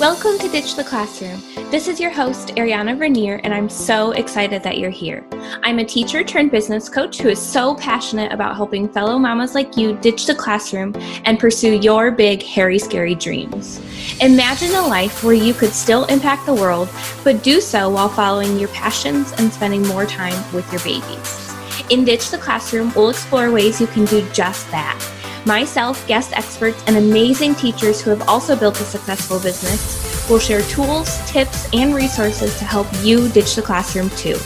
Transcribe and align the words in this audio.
Welcome 0.00 0.38
to 0.38 0.48
Ditch 0.48 0.76
the 0.76 0.82
Classroom. 0.82 1.42
This 1.70 1.86
is 1.86 2.00
your 2.00 2.10
host, 2.10 2.54
Ariana 2.54 2.96
Vernier, 2.96 3.38
and 3.44 3.52
I'm 3.52 3.68
so 3.68 4.12
excited 4.12 4.62
that 4.62 4.78
you're 4.78 4.88
here. 4.88 5.26
I'm 5.62 5.78
a 5.78 5.84
teacher 5.84 6.24
turned 6.24 6.50
business 6.50 6.88
coach 6.88 7.18
who 7.18 7.28
is 7.28 7.38
so 7.38 7.74
passionate 7.74 8.32
about 8.32 8.56
helping 8.56 8.88
fellow 8.88 9.18
mamas 9.18 9.54
like 9.54 9.76
you 9.76 9.94
ditch 9.98 10.24
the 10.24 10.34
classroom 10.34 10.94
and 11.26 11.38
pursue 11.38 11.78
your 11.80 12.10
big, 12.10 12.42
hairy, 12.42 12.78
scary 12.78 13.14
dreams. 13.14 13.78
Imagine 14.22 14.74
a 14.74 14.86
life 14.86 15.22
where 15.22 15.34
you 15.34 15.52
could 15.52 15.74
still 15.74 16.06
impact 16.06 16.46
the 16.46 16.54
world, 16.54 16.88
but 17.22 17.42
do 17.42 17.60
so 17.60 17.90
while 17.90 18.08
following 18.08 18.58
your 18.58 18.70
passions 18.70 19.32
and 19.32 19.52
spending 19.52 19.86
more 19.86 20.06
time 20.06 20.50
with 20.54 20.66
your 20.72 20.80
babies. 20.80 21.54
In 21.90 22.06
Ditch 22.06 22.30
the 22.30 22.38
Classroom, 22.38 22.90
we'll 22.96 23.10
explore 23.10 23.52
ways 23.52 23.82
you 23.82 23.86
can 23.86 24.06
do 24.06 24.26
just 24.30 24.70
that 24.70 24.98
Myself, 25.46 26.06
guest 26.06 26.36
experts, 26.36 26.84
and 26.86 26.98
amazing 26.98 27.54
teachers 27.54 28.02
who 28.02 28.10
have 28.10 28.28
also 28.28 28.54
built 28.54 28.78
a 28.78 28.84
successful 28.84 29.40
business 29.40 30.28
will 30.28 30.38
share 30.38 30.60
tools, 30.62 31.18
tips, 31.30 31.66
and 31.72 31.94
resources 31.94 32.58
to 32.58 32.64
help 32.64 32.86
you 33.02 33.26
ditch 33.30 33.56
the 33.56 33.62
classroom 33.62 34.10
too. 34.10 34.36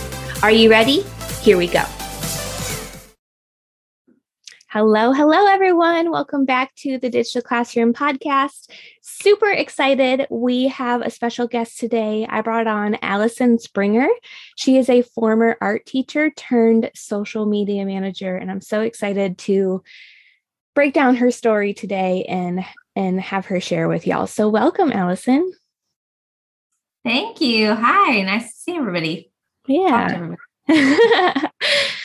Are 0.40 0.52
you 0.52 0.70
ready? 0.70 1.02
Here 1.40 1.58
we 1.58 1.66
go. 1.66 1.82
Hello, 4.68 5.12
hello, 5.12 5.46
everyone. 5.46 6.12
Welcome 6.12 6.44
back 6.44 6.74
to 6.76 6.98
the 6.98 7.08
the 7.08 7.42
Classroom 7.44 7.92
podcast. 7.92 8.70
Super 9.02 9.50
excited. 9.50 10.26
We 10.30 10.68
have 10.68 11.02
a 11.02 11.10
special 11.10 11.48
guest 11.48 11.78
today. 11.78 12.26
I 12.28 12.40
brought 12.40 12.66
on 12.68 12.98
Allison 13.02 13.58
Springer. 13.58 14.08
She 14.56 14.76
is 14.76 14.88
a 14.88 15.02
former 15.02 15.56
art 15.60 15.86
teacher 15.86 16.30
turned 16.30 16.90
social 16.94 17.46
media 17.46 17.84
manager, 17.84 18.36
and 18.36 18.48
I'm 18.50 18.60
so 18.60 18.80
excited 18.80 19.38
to 19.38 19.82
break 20.74 20.92
down 20.92 21.16
her 21.16 21.30
story 21.30 21.74
today 21.74 22.24
and 22.28 22.64
and 22.96 23.20
have 23.20 23.46
her 23.46 23.60
share 23.60 23.88
with 23.88 24.06
y'all. 24.06 24.26
So 24.26 24.48
welcome, 24.48 24.92
Allison. 24.92 25.52
Thank 27.04 27.40
you. 27.40 27.74
Hi, 27.74 28.22
nice 28.22 28.52
to 28.52 28.58
see 28.58 28.76
everybody. 28.76 29.30
Yeah. 29.66 30.36
Everybody. 30.68 31.48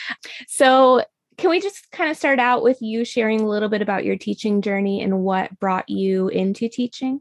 so 0.48 1.02
can 1.38 1.48
we 1.48 1.60
just 1.60 1.90
kind 1.90 2.10
of 2.10 2.16
start 2.16 2.38
out 2.38 2.62
with 2.62 2.82
you 2.82 3.04
sharing 3.04 3.40
a 3.40 3.48
little 3.48 3.70
bit 3.70 3.80
about 3.80 4.04
your 4.04 4.16
teaching 4.16 4.60
journey 4.60 5.00
and 5.00 5.20
what 5.20 5.58
brought 5.58 5.88
you 5.88 6.28
into 6.28 6.68
teaching? 6.68 7.20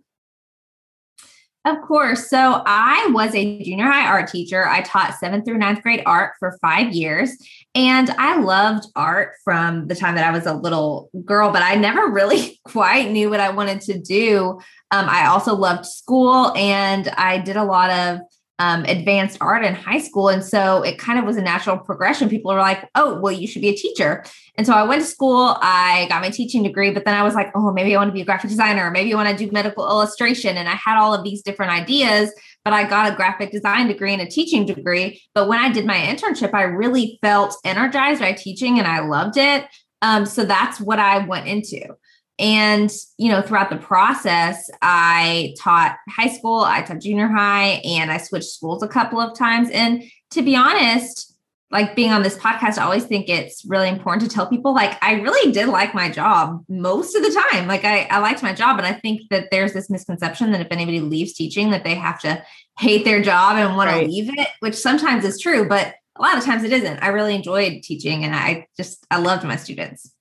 Of 1.66 1.82
course. 1.82 2.30
So 2.30 2.64
I 2.66 3.10
was 3.12 3.36
a 3.36 3.62
junior 3.62 3.86
high 3.86 4.08
art 4.08 4.30
teacher. 4.30 4.66
I 4.66 4.82
taught 4.82 5.16
seventh 5.20 5.44
through 5.46 5.58
ninth 5.58 5.82
grade 5.82 6.02
art 6.06 6.34
for 6.40 6.58
five 6.62 6.94
years. 6.94 7.36
And 7.76 8.10
I 8.12 8.40
loved 8.40 8.88
art 8.96 9.34
from 9.44 9.88
the 9.88 9.96
time 9.96 10.16
that 10.16 10.24
I 10.24 10.32
was 10.32 10.46
a 10.46 10.54
little 10.54 11.10
girl, 11.26 11.52
but 11.52 11.62
I 11.62 11.76
never 11.76 12.08
really 12.12 12.60
quite 12.64 13.12
knew 13.12 13.30
what 13.30 13.42
I 13.42 13.50
wanted 13.50 13.82
to 13.82 14.00
do. 14.00 14.60
Um, 14.92 15.06
I 15.10 15.28
also 15.28 15.54
loved 15.54 15.86
school 15.86 16.54
and 16.56 17.10
I 17.10 17.40
did 17.40 17.58
a 17.58 17.64
lot 17.64 17.92
of 17.92 18.20
um, 18.60 18.84
advanced 18.86 19.38
art 19.40 19.64
in 19.64 19.74
high 19.74 20.00
school. 20.00 20.28
And 20.28 20.44
so 20.44 20.84
it 20.84 21.00
kind 21.00 21.18
of 21.18 21.26
was 21.26 21.38
a 21.38 21.42
natural 21.42 21.78
progression. 21.78 22.30
People 22.30 22.54
were 22.54 22.60
like, 22.60 22.88
oh, 22.94 23.20
well, 23.20 23.32
you 23.32 23.48
should 23.48 23.62
be 23.62 23.70
a 23.70 23.76
teacher. 23.76 24.24
And 24.58 24.68
so 24.68 24.74
I 24.74 24.84
went 24.84 25.02
to 25.02 25.08
school, 25.08 25.58
I 25.62 26.06
got 26.10 26.22
my 26.22 26.30
teaching 26.30 26.64
degree, 26.64 26.92
but 26.92 27.06
then 27.06 27.16
I 27.16 27.24
was 27.24 27.34
like, 27.34 27.52
oh, 27.56 27.72
maybe 27.72 27.96
I 27.96 27.98
want 27.98 28.10
to 28.10 28.14
be 28.14 28.22
a 28.22 28.26
graphic 28.26 28.50
designer, 28.50 28.92
maybe 28.92 29.14
I 29.14 29.16
want 29.16 29.30
to 29.30 29.46
do 29.46 29.50
medical 29.52 29.88
illustration. 29.88 30.58
And 30.58 30.68
I 30.68 30.76
had 30.76 31.00
all 31.00 31.14
of 31.14 31.24
these 31.24 31.42
different 31.42 31.72
ideas, 31.72 32.34
but 32.66 32.74
I 32.74 32.84
got 32.84 33.12
a 33.12 33.16
graphic 33.16 33.52
design 33.52 33.88
degree 33.88 34.12
and 34.12 34.22
a 34.22 34.28
teaching 34.28 34.66
degree. 34.66 35.22
But 35.34 35.48
when 35.48 35.60
I 35.60 35.72
did 35.72 35.86
my 35.86 35.96
internship, 35.96 36.54
I 36.54 36.64
really 36.64 37.18
felt 37.22 37.56
energized 37.64 38.20
by 38.20 38.34
teaching 38.34 38.78
and 38.78 38.88
I 38.88 39.00
loved 39.00 39.38
it. 39.38 39.66
Um, 40.02 40.26
so 40.26 40.46
that's 40.46 40.80
what 40.80 41.00
I 41.00 41.26
went 41.26 41.48
into. 41.48 41.96
And, 42.40 42.90
you 43.18 43.30
know, 43.30 43.42
throughout 43.42 43.70
the 43.70 43.78
process, 43.78 44.70
I 44.82 45.54
taught 45.60 45.98
high 46.10 46.30
school, 46.30 46.62
I 46.62 46.82
taught 46.82 47.02
junior 47.02 47.28
high, 47.28 47.82
and 47.84 48.10
I 48.10 48.18
switched 48.18 48.50
schools 48.50 48.82
a 48.82 48.88
couple 48.88 49.20
of 49.20 49.38
times. 49.38 49.70
And 49.72 50.04
to 50.32 50.42
be 50.42 50.56
honest, 50.56 51.36
like 51.72 51.96
being 51.96 52.12
on 52.12 52.24
this 52.24 52.38
podcast, 52.38 52.78
I 52.78 52.84
always 52.84 53.06
think 53.06 53.30
it's 53.30 53.64
really 53.66 53.90
important 53.90 54.28
to 54.28 54.34
tell 54.34 54.48
people 54.48 54.74
like 54.74 54.98
I 55.04 55.16
really 55.16 55.52
did 55.52 55.68
like 55.68 55.94
my 55.94 56.10
job 56.10 56.64
most 56.68 57.16
of 57.16 57.22
the 57.22 57.46
time. 57.52 57.68
Like 57.68 57.86
I, 57.86 58.04
I 58.10 58.20
liked 58.20 58.42
my 58.42 58.54
job. 58.54 58.80
And 58.80 58.88
I 58.88 58.94
think 58.94 59.22
that 59.30 59.50
there's 59.52 59.74
this 59.74 59.90
misconception 59.90 60.52
that 60.52 60.62
if 60.62 60.72
anybody 60.72 61.00
leaves 61.00 61.34
teaching, 61.34 61.70
that 61.70 61.84
they 61.84 61.94
have 61.94 62.20
to 62.22 62.44
hate 62.80 63.06
their 63.06 63.22
job 63.22 63.58
and 63.58 63.76
want 63.76 63.92
right. 63.92 64.06
to 64.06 64.10
leave 64.10 64.32
it, 64.36 64.48
which 64.62 64.76
sometimes 64.76 65.26
is 65.26 65.40
true, 65.40 65.68
but 65.68 65.94
a 66.16 66.22
lot 66.22 66.38
of 66.38 66.44
times 66.44 66.64
it 66.64 66.74
isn't. 66.74 67.04
I 67.04 67.10
really 67.10 67.36
enjoyed 67.36 67.84
teaching 67.84 68.24
and 68.24 68.34
I 68.36 68.68
just 68.76 69.06
I 69.12 69.20
loved 69.20 69.44
my 69.44 69.56
students. 69.56 70.12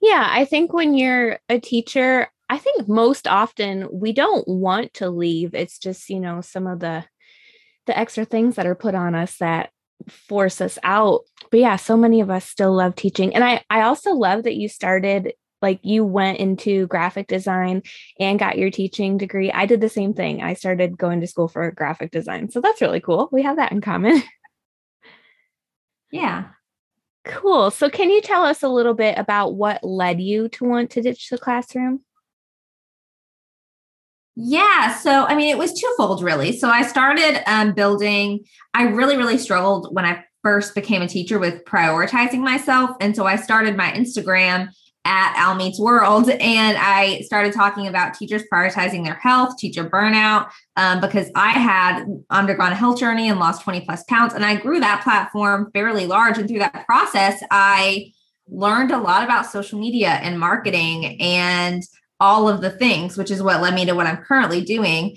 Yeah, 0.00 0.26
I 0.30 0.44
think 0.44 0.72
when 0.72 0.94
you're 0.94 1.38
a 1.48 1.60
teacher, 1.60 2.28
I 2.48 2.58
think 2.58 2.88
most 2.88 3.28
often 3.28 3.88
we 3.92 4.12
don't 4.12 4.46
want 4.48 4.94
to 4.94 5.10
leave. 5.10 5.54
It's 5.54 5.78
just, 5.78 6.08
you 6.08 6.20
know, 6.20 6.40
some 6.40 6.66
of 6.66 6.80
the 6.80 7.04
the 7.86 7.98
extra 7.98 8.24
things 8.24 8.56
that 8.56 8.66
are 8.66 8.74
put 8.74 8.94
on 8.94 9.14
us 9.14 9.38
that 9.38 9.70
force 10.08 10.60
us 10.60 10.78
out. 10.82 11.22
But 11.50 11.60
yeah, 11.60 11.76
so 11.76 11.96
many 11.96 12.20
of 12.20 12.30
us 12.30 12.44
still 12.46 12.74
love 12.74 12.94
teaching. 12.94 13.34
And 13.34 13.44
I 13.44 13.62
I 13.70 13.82
also 13.82 14.12
love 14.12 14.44
that 14.44 14.56
you 14.56 14.68
started 14.68 15.32
like 15.60 15.80
you 15.82 16.04
went 16.04 16.38
into 16.38 16.86
graphic 16.86 17.26
design 17.26 17.82
and 18.20 18.38
got 18.38 18.58
your 18.58 18.70
teaching 18.70 19.18
degree. 19.18 19.50
I 19.50 19.66
did 19.66 19.80
the 19.80 19.88
same 19.88 20.14
thing. 20.14 20.42
I 20.42 20.54
started 20.54 20.96
going 20.96 21.20
to 21.20 21.26
school 21.26 21.48
for 21.48 21.70
graphic 21.72 22.12
design. 22.12 22.50
So 22.50 22.60
that's 22.60 22.80
really 22.80 23.00
cool. 23.00 23.28
We 23.32 23.42
have 23.42 23.56
that 23.56 23.72
in 23.72 23.80
common. 23.80 24.22
Yeah. 26.10 26.48
Cool. 27.28 27.70
So, 27.70 27.90
can 27.90 28.10
you 28.10 28.22
tell 28.22 28.42
us 28.44 28.62
a 28.62 28.68
little 28.68 28.94
bit 28.94 29.18
about 29.18 29.54
what 29.54 29.84
led 29.84 30.20
you 30.20 30.48
to 30.50 30.64
want 30.64 30.90
to 30.92 31.02
ditch 31.02 31.28
the 31.28 31.38
classroom? 31.38 32.00
Yeah. 34.34 34.94
So, 34.96 35.24
I 35.26 35.34
mean, 35.34 35.50
it 35.50 35.58
was 35.58 35.78
twofold, 35.78 36.22
really. 36.22 36.56
So, 36.56 36.68
I 36.70 36.82
started 36.82 37.42
um, 37.46 37.74
building, 37.74 38.44
I 38.72 38.84
really, 38.84 39.16
really 39.16 39.36
struggled 39.36 39.94
when 39.94 40.06
I 40.06 40.24
first 40.42 40.74
became 40.74 41.02
a 41.02 41.08
teacher 41.08 41.38
with 41.38 41.64
prioritizing 41.64 42.40
myself. 42.40 42.90
And 43.00 43.14
so, 43.14 43.26
I 43.26 43.36
started 43.36 43.76
my 43.76 43.92
Instagram 43.92 44.70
at 45.04 45.34
Al 45.36 45.54
Meets 45.54 45.80
World, 45.80 46.28
and 46.28 46.76
I 46.78 47.20
started 47.20 47.54
talking 47.54 47.86
about 47.86 48.14
teachers 48.14 48.42
prioritizing 48.52 49.04
their 49.04 49.14
health, 49.14 49.56
teacher 49.56 49.88
burnout, 49.88 50.50
um, 50.76 51.00
because 51.00 51.30
I 51.34 51.50
had 51.50 52.04
undergone 52.30 52.72
a 52.72 52.74
health 52.74 52.98
journey 52.98 53.28
and 53.28 53.40
lost 53.40 53.62
20 53.62 53.82
plus 53.82 54.04
pounds, 54.04 54.34
and 54.34 54.44
I 54.44 54.56
grew 54.56 54.80
that 54.80 55.02
platform 55.02 55.70
fairly 55.72 56.06
large. 56.06 56.38
And 56.38 56.48
through 56.48 56.58
that 56.58 56.84
process, 56.86 57.42
I 57.50 58.12
learned 58.48 58.90
a 58.90 58.98
lot 58.98 59.24
about 59.24 59.46
social 59.46 59.78
media 59.78 60.08
and 60.08 60.38
marketing 60.38 61.20
and 61.20 61.82
all 62.20 62.48
of 62.48 62.60
the 62.60 62.70
things, 62.70 63.16
which 63.16 63.30
is 63.30 63.42
what 63.42 63.62
led 63.62 63.74
me 63.74 63.86
to 63.86 63.94
what 63.94 64.06
I'm 64.06 64.18
currently 64.18 64.62
doing. 64.62 65.16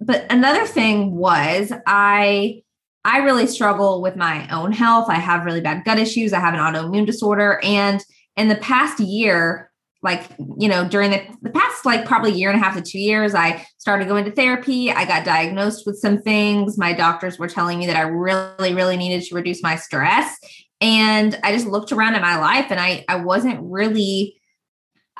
But 0.00 0.26
another 0.30 0.66
thing 0.66 1.16
was 1.16 1.72
I 1.86 2.62
I 3.04 3.18
really 3.18 3.46
struggle 3.46 4.02
with 4.02 4.14
my 4.16 4.46
own 4.50 4.72
health. 4.72 5.08
I 5.08 5.14
have 5.14 5.46
really 5.46 5.62
bad 5.62 5.84
gut 5.84 5.98
issues. 5.98 6.32
I 6.32 6.40
have 6.40 6.52
an 6.52 6.60
autoimmune 6.60 7.06
disorder 7.06 7.58
and 7.62 8.04
in 8.40 8.48
the 8.48 8.56
past 8.56 8.98
year, 9.00 9.70
like, 10.02 10.30
you 10.58 10.68
know, 10.68 10.88
during 10.88 11.10
the, 11.10 11.22
the 11.42 11.50
past, 11.50 11.84
like 11.84 12.06
probably 12.06 12.32
year 12.32 12.50
and 12.50 12.58
a 12.58 12.64
half 12.64 12.74
to 12.74 12.82
two 12.82 12.98
years, 12.98 13.34
I 13.34 13.66
started 13.76 14.08
going 14.08 14.24
to 14.24 14.30
therapy. 14.30 14.90
I 14.90 15.04
got 15.04 15.26
diagnosed 15.26 15.86
with 15.86 15.98
some 15.98 16.22
things. 16.22 16.78
My 16.78 16.94
doctors 16.94 17.38
were 17.38 17.48
telling 17.48 17.78
me 17.78 17.86
that 17.86 17.96
I 17.96 18.02
really, 18.02 18.74
really 18.74 18.96
needed 18.96 19.22
to 19.24 19.34
reduce 19.34 19.62
my 19.62 19.76
stress. 19.76 20.38
And 20.80 21.38
I 21.44 21.52
just 21.52 21.66
looked 21.66 21.92
around 21.92 22.14
at 22.14 22.22
my 22.22 22.38
life 22.38 22.70
and 22.70 22.80
I, 22.80 23.04
I 23.08 23.16
wasn't 23.16 23.60
really 23.60 24.39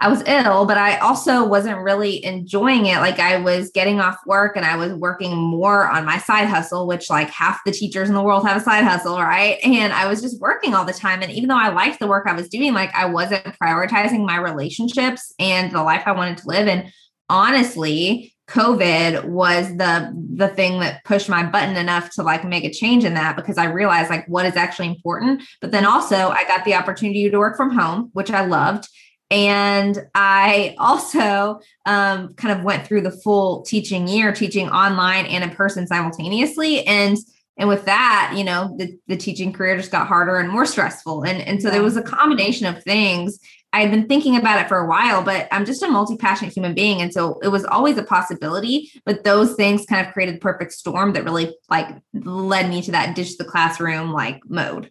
I 0.02 0.08
was 0.08 0.22
ill, 0.26 0.64
but 0.64 0.78
I 0.78 0.96
also 0.98 1.44
wasn't 1.44 1.82
really 1.82 2.24
enjoying 2.24 2.86
it. 2.86 2.96
Like 2.96 3.18
I 3.18 3.36
was 3.36 3.70
getting 3.70 4.00
off 4.00 4.16
work 4.24 4.56
and 4.56 4.64
I 4.64 4.76
was 4.76 4.94
working 4.94 5.36
more 5.36 5.86
on 5.86 6.06
my 6.06 6.16
side 6.16 6.48
hustle, 6.48 6.86
which 6.86 7.10
like 7.10 7.28
half 7.28 7.60
the 7.66 7.72
teachers 7.72 8.08
in 8.08 8.14
the 8.14 8.22
world 8.22 8.46
have 8.46 8.56
a 8.56 8.64
side 8.64 8.84
hustle, 8.84 9.18
right? 9.18 9.58
And 9.62 9.92
I 9.92 10.08
was 10.08 10.22
just 10.22 10.40
working 10.40 10.74
all 10.74 10.86
the 10.86 10.94
time. 10.94 11.22
And 11.22 11.30
even 11.30 11.50
though 11.50 11.58
I 11.58 11.68
liked 11.68 11.98
the 11.98 12.06
work 12.06 12.26
I 12.26 12.32
was 12.32 12.48
doing, 12.48 12.72
like 12.72 12.94
I 12.94 13.04
wasn't 13.04 13.44
prioritizing 13.62 14.24
my 14.24 14.38
relationships 14.38 15.34
and 15.38 15.70
the 15.70 15.82
life 15.82 16.04
I 16.06 16.12
wanted 16.12 16.38
to 16.38 16.48
live. 16.48 16.66
And 16.66 16.90
honestly, 17.28 18.34
COVID 18.48 19.26
was 19.26 19.68
the 19.76 20.12
the 20.34 20.48
thing 20.48 20.80
that 20.80 21.04
pushed 21.04 21.28
my 21.28 21.44
button 21.44 21.76
enough 21.76 22.10
to 22.14 22.22
like 22.22 22.44
make 22.44 22.64
a 22.64 22.72
change 22.72 23.04
in 23.04 23.14
that 23.14 23.36
because 23.36 23.58
I 23.58 23.66
realized 23.66 24.10
like 24.10 24.26
what 24.28 24.46
is 24.46 24.56
actually 24.56 24.88
important. 24.88 25.42
But 25.60 25.72
then 25.72 25.84
also 25.84 26.30
I 26.30 26.44
got 26.44 26.64
the 26.64 26.74
opportunity 26.74 27.30
to 27.30 27.38
work 27.38 27.56
from 27.56 27.70
home, 27.70 28.08
which 28.14 28.30
I 28.30 28.46
loved 28.46 28.88
and 29.30 30.06
I 30.14 30.74
also 30.78 31.60
um, 31.86 32.34
kind 32.34 32.58
of 32.58 32.64
went 32.64 32.86
through 32.86 33.02
the 33.02 33.10
full 33.12 33.62
teaching 33.62 34.08
year, 34.08 34.32
teaching 34.32 34.68
online 34.68 35.26
and 35.26 35.44
in 35.44 35.50
person 35.50 35.86
simultaneously. 35.86 36.84
And 36.86 37.16
and 37.56 37.68
with 37.68 37.84
that, 37.84 38.32
you 38.36 38.42
know, 38.42 38.74
the, 38.78 38.98
the 39.06 39.18
teaching 39.18 39.52
career 39.52 39.76
just 39.76 39.90
got 39.90 40.06
harder 40.06 40.36
and 40.38 40.48
more 40.48 40.64
stressful. 40.64 41.24
And, 41.24 41.42
and 41.42 41.60
so 41.60 41.68
there 41.68 41.82
was 41.82 41.94
a 41.94 42.02
combination 42.02 42.64
of 42.64 42.82
things. 42.82 43.38
I 43.74 43.82
had 43.82 43.90
been 43.90 44.08
thinking 44.08 44.36
about 44.36 44.62
it 44.62 44.66
for 44.66 44.78
a 44.78 44.86
while, 44.86 45.22
but 45.22 45.46
I'm 45.52 45.66
just 45.66 45.82
a 45.82 45.88
multi-passionate 45.88 46.54
human 46.54 46.74
being. 46.74 47.02
And 47.02 47.12
so 47.12 47.38
it 47.40 47.48
was 47.48 47.66
always 47.66 47.98
a 47.98 48.02
possibility. 48.02 48.90
But 49.04 49.24
those 49.24 49.56
things 49.56 49.84
kind 49.84 50.06
of 50.06 50.12
created 50.14 50.36
the 50.36 50.40
perfect 50.40 50.72
storm 50.72 51.12
that 51.12 51.24
really 51.24 51.54
like 51.68 51.88
led 52.14 52.70
me 52.70 52.80
to 52.80 52.92
that 52.92 53.14
ditch 53.14 53.36
the 53.36 53.44
classroom 53.44 54.10
like 54.10 54.40
mode. 54.48 54.90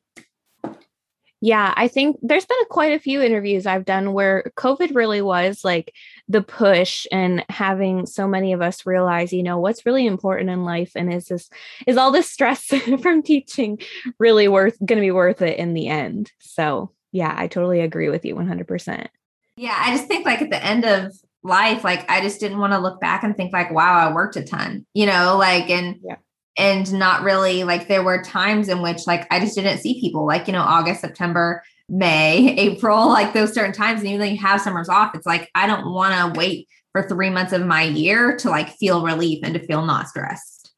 Yeah, 1.41 1.73
I 1.77 1.87
think 1.87 2.17
there's 2.21 2.45
been 2.45 2.57
quite 2.69 2.91
a 2.93 2.99
few 2.99 3.21
interviews 3.21 3.65
I've 3.65 3.85
done 3.85 4.11
where 4.11 4.51
COVID 4.57 4.93
really 4.93 5.21
was 5.21 5.63
like 5.63 5.93
the 6.27 6.41
push 6.41 7.07
and 7.13 7.45
having 7.47 8.05
so 8.05 8.27
many 8.27 8.51
of 8.51 8.61
us 8.61 8.85
realize, 8.85 9.31
you 9.31 9.41
know, 9.41 9.57
what's 9.57 9.85
really 9.85 10.05
important 10.05 10.49
in 10.49 10.65
life 10.65 10.91
and 10.95 11.13
is 11.13 11.27
this 11.27 11.49
is 11.87 11.95
all 11.95 12.11
this 12.11 12.29
stress 12.29 12.65
from 13.01 13.23
teaching 13.23 13.79
really 14.19 14.49
worth 14.49 14.77
going 14.79 14.97
to 14.97 15.05
be 15.05 15.11
worth 15.11 15.41
it 15.41 15.57
in 15.57 15.73
the 15.73 15.87
end. 15.87 16.29
So, 16.39 16.91
yeah, 17.13 17.33
I 17.37 17.47
totally 17.47 17.79
agree 17.79 18.09
with 18.09 18.25
you 18.25 18.35
100%. 18.35 19.07
Yeah, 19.55 19.75
I 19.77 19.95
just 19.95 20.07
think 20.07 20.25
like 20.25 20.41
at 20.41 20.49
the 20.49 20.63
end 20.63 20.83
of 20.83 21.13
life, 21.41 21.85
like 21.85 22.09
I 22.11 22.19
just 22.19 22.41
didn't 22.41 22.59
want 22.59 22.73
to 22.73 22.79
look 22.79 22.99
back 22.99 23.23
and 23.23 23.35
think 23.35 23.53
like, 23.53 23.71
wow, 23.71 24.09
I 24.09 24.13
worked 24.13 24.35
a 24.35 24.43
ton, 24.43 24.85
you 24.93 25.05
know, 25.05 25.37
like 25.37 25.69
and 25.69 25.99
yeah 26.03 26.15
and 26.59 26.91
not 26.93 27.23
really 27.23 27.63
like 27.63 27.87
there 27.87 28.03
were 28.03 28.21
times 28.21 28.67
in 28.67 28.81
which 28.81 29.07
like 29.07 29.25
I 29.31 29.39
just 29.39 29.55
didn't 29.55 29.79
see 29.79 29.99
people 29.99 30.27
like 30.27 30.45
you 30.45 30.53
know 30.53 30.61
August, 30.61 31.01
September, 31.01 31.63
May, 31.87 32.55
April, 32.57 33.07
like 33.07 33.33
those 33.33 33.53
certain 33.53 33.73
times. 33.73 34.01
And 34.01 34.09
even 34.09 34.19
though 34.19 34.27
you 34.27 34.37
have 34.37 34.61
summers 34.61 34.89
off, 34.89 35.15
it's 35.15 35.25
like 35.25 35.49
I 35.55 35.65
don't 35.65 35.91
want 35.91 36.35
to 36.35 36.37
wait 36.37 36.67
for 36.91 37.07
three 37.07 37.29
months 37.29 37.53
of 37.53 37.65
my 37.65 37.83
year 37.83 38.35
to 38.37 38.49
like 38.49 38.69
feel 38.75 39.03
relief 39.03 39.39
and 39.43 39.53
to 39.53 39.65
feel 39.65 39.85
not 39.85 40.09
stressed. 40.09 40.71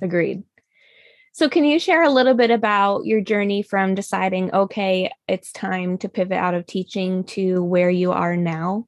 Agreed. 0.00 0.42
So, 1.32 1.48
can 1.48 1.64
you 1.64 1.78
share 1.78 2.02
a 2.02 2.10
little 2.10 2.34
bit 2.34 2.50
about 2.50 3.04
your 3.04 3.20
journey 3.20 3.62
from 3.62 3.94
deciding, 3.94 4.52
okay, 4.52 5.10
it's 5.28 5.52
time 5.52 5.96
to 5.98 6.08
pivot 6.08 6.36
out 6.36 6.54
of 6.54 6.66
teaching 6.66 7.24
to 7.24 7.62
where 7.62 7.90
you 7.90 8.12
are 8.12 8.36
now? 8.36 8.86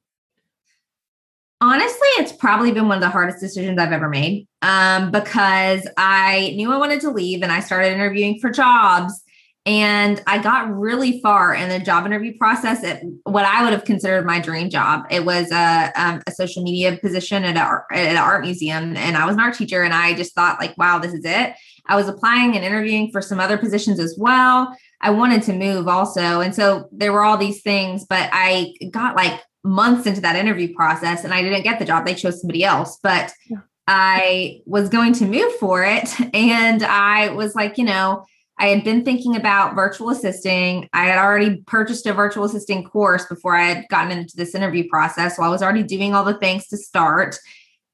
Honestly, 1.63 2.09
it's 2.17 2.33
probably 2.33 2.73
been 2.73 2.89
one 2.89 2.97
of 2.97 3.01
the 3.01 3.09
hardest 3.09 3.39
decisions 3.39 3.79
I've 3.79 3.93
ever 3.93 4.09
made 4.09 4.49
um, 4.61 5.11
because 5.11 5.87
I 5.95 6.51
knew 6.57 6.73
I 6.73 6.77
wanted 6.77 6.99
to 7.01 7.09
leave 7.09 7.41
and 7.41 7.53
I 7.53 7.61
started 7.61 7.93
interviewing 7.93 8.37
for 8.41 8.49
jobs. 8.49 9.23
And 9.65 10.21
I 10.27 10.39
got 10.39 10.69
really 10.77 11.21
far 11.21 11.55
in 11.55 11.69
the 11.69 11.79
job 11.79 12.05
interview 12.05 12.37
process 12.37 12.83
at 12.83 13.01
what 13.23 13.45
I 13.45 13.63
would 13.63 13.71
have 13.71 13.85
considered 13.85 14.25
my 14.25 14.41
dream 14.41 14.69
job. 14.69 15.05
It 15.09 15.23
was 15.23 15.53
a, 15.53 15.93
um, 15.95 16.21
a 16.27 16.31
social 16.33 16.63
media 16.63 16.97
position 16.97 17.45
at, 17.45 17.55
a, 17.55 17.97
at 17.97 18.07
an 18.07 18.17
art 18.17 18.43
museum. 18.43 18.97
And 18.97 19.15
I 19.15 19.25
was 19.25 19.35
an 19.35 19.39
art 19.39 19.55
teacher. 19.55 19.83
And 19.83 19.93
I 19.93 20.15
just 20.15 20.35
thought, 20.35 20.59
like, 20.59 20.77
wow, 20.77 20.99
this 20.99 21.13
is 21.13 21.23
it. 21.23 21.53
I 21.87 21.95
was 21.95 22.09
applying 22.09 22.57
and 22.57 22.65
interviewing 22.65 23.09
for 23.09 23.21
some 23.21 23.39
other 23.39 23.57
positions 23.57 24.01
as 24.01 24.17
well. 24.19 24.75
I 24.99 25.11
wanted 25.11 25.43
to 25.43 25.53
move 25.53 25.87
also. 25.87 26.41
And 26.41 26.53
so 26.53 26.89
there 26.91 27.13
were 27.13 27.23
all 27.23 27.37
these 27.37 27.61
things, 27.61 28.05
but 28.05 28.29
I 28.33 28.73
got 28.91 29.15
like 29.15 29.39
months 29.63 30.05
into 30.05 30.21
that 30.21 30.35
interview 30.35 30.73
process 30.73 31.23
and 31.23 31.33
I 31.33 31.41
didn't 31.41 31.63
get 31.63 31.79
the 31.79 31.85
job. 31.85 32.05
They 32.05 32.15
chose 32.15 32.41
somebody 32.41 32.63
else, 32.63 32.99
but 33.01 33.33
yeah. 33.49 33.59
I 33.87 34.61
was 34.65 34.89
going 34.89 35.13
to 35.13 35.25
move 35.25 35.53
for 35.55 35.83
it. 35.83 36.09
And 36.33 36.83
I 36.83 37.29
was 37.29 37.55
like, 37.55 37.77
you 37.77 37.85
know, 37.85 38.25
I 38.59 38.67
had 38.67 38.83
been 38.83 39.03
thinking 39.03 39.35
about 39.35 39.75
virtual 39.75 40.09
assisting. 40.09 40.87
I 40.93 41.05
had 41.05 41.17
already 41.17 41.63
purchased 41.65 42.05
a 42.05 42.13
virtual 42.13 42.45
assisting 42.45 42.83
course 42.83 43.25
before 43.25 43.55
I 43.55 43.65
had 43.65 43.85
gotten 43.89 44.17
into 44.17 44.35
this 44.35 44.53
interview 44.53 44.87
process. 44.89 45.35
So 45.35 45.43
I 45.43 45.49
was 45.49 45.63
already 45.63 45.83
doing 45.83 46.13
all 46.13 46.23
the 46.23 46.37
things 46.37 46.67
to 46.67 46.77
start. 46.77 47.37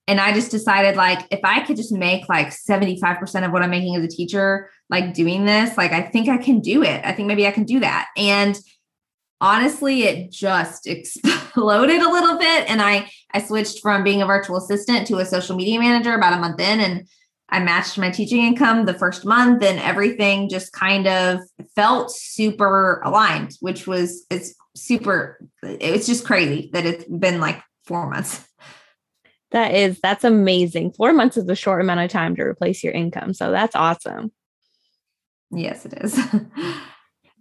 And 0.08 0.20
I 0.20 0.34
just 0.34 0.52
decided, 0.52 0.96
like, 0.96 1.26
if 1.32 1.40
I 1.44 1.62
could 1.62 1.78
just 1.78 1.92
make 1.92 2.28
like 2.28 2.50
75% 2.50 3.46
of 3.46 3.52
what 3.52 3.62
I'm 3.62 3.70
making 3.70 3.96
as 3.96 4.04
a 4.04 4.08
teacher, 4.08 4.70
like 4.90 5.14
doing 5.14 5.46
this, 5.46 5.78
like, 5.78 5.92
I 5.92 6.02
think 6.02 6.28
I 6.28 6.38
can 6.38 6.60
do 6.60 6.84
it. 6.84 7.06
I 7.06 7.14
think 7.14 7.28
maybe 7.28 7.48
I 7.48 7.52
can 7.52 7.64
do 7.64 7.80
that. 7.80 8.08
And 8.18 8.60
honestly 9.42 10.04
it 10.04 10.32
just 10.32 10.88
exploded 10.88 12.02
a 12.02 12.12
little 12.12 12.38
bit. 12.38 12.70
And 12.70 12.82
i 12.82 13.10
i 13.34 13.42
switched 13.42 13.82
from 13.82 14.04
being 14.04 14.22
a 14.22 14.26
virtual 14.26 14.58
assistant 14.58 15.08
to 15.08 15.18
a 15.18 15.26
social 15.26 15.56
media 15.56 15.80
manager 15.80 16.14
about 16.14 16.34
a 16.34 16.40
month 16.40 16.60
in 16.60 16.80
and 16.80 17.08
i 17.50 17.60
matched 17.60 17.98
my 17.98 18.10
teaching 18.10 18.42
income 18.42 18.86
the 18.86 18.94
first 18.94 19.26
month 19.26 19.64
and 19.64 19.80
everything 19.80 20.50
just 20.50 20.72
kind 20.74 21.08
of 21.08 21.40
felt 21.76 22.12
super 22.12 23.02
aligned 23.06 23.56
which 23.60 23.88
was 23.88 24.26
it's 24.30 24.56
super 24.76 25.40
it's 25.64 26.08
just 26.08 26.26
crazy 26.26 26.70
that 26.74 26.86
it's 26.86 27.06
been 27.06 27.40
like 27.40 27.62
four 27.86 28.10
months. 28.10 28.48
That 29.52 29.74
is 29.74 30.00
that's 30.00 30.24
amazing. 30.24 30.94
Four 30.94 31.12
months 31.12 31.36
is 31.36 31.50
a 31.50 31.56
short 31.56 31.82
amount 31.82 32.02
of 32.02 32.12
time 32.12 32.36
to 32.36 32.44
replace 32.44 32.84
your 32.84 32.94
income 32.94 33.34
so 33.34 33.52
that's 33.52 33.76
awesome. 33.76 34.32
Yes 35.52 35.86
it 35.86 35.94
is 36.02 36.20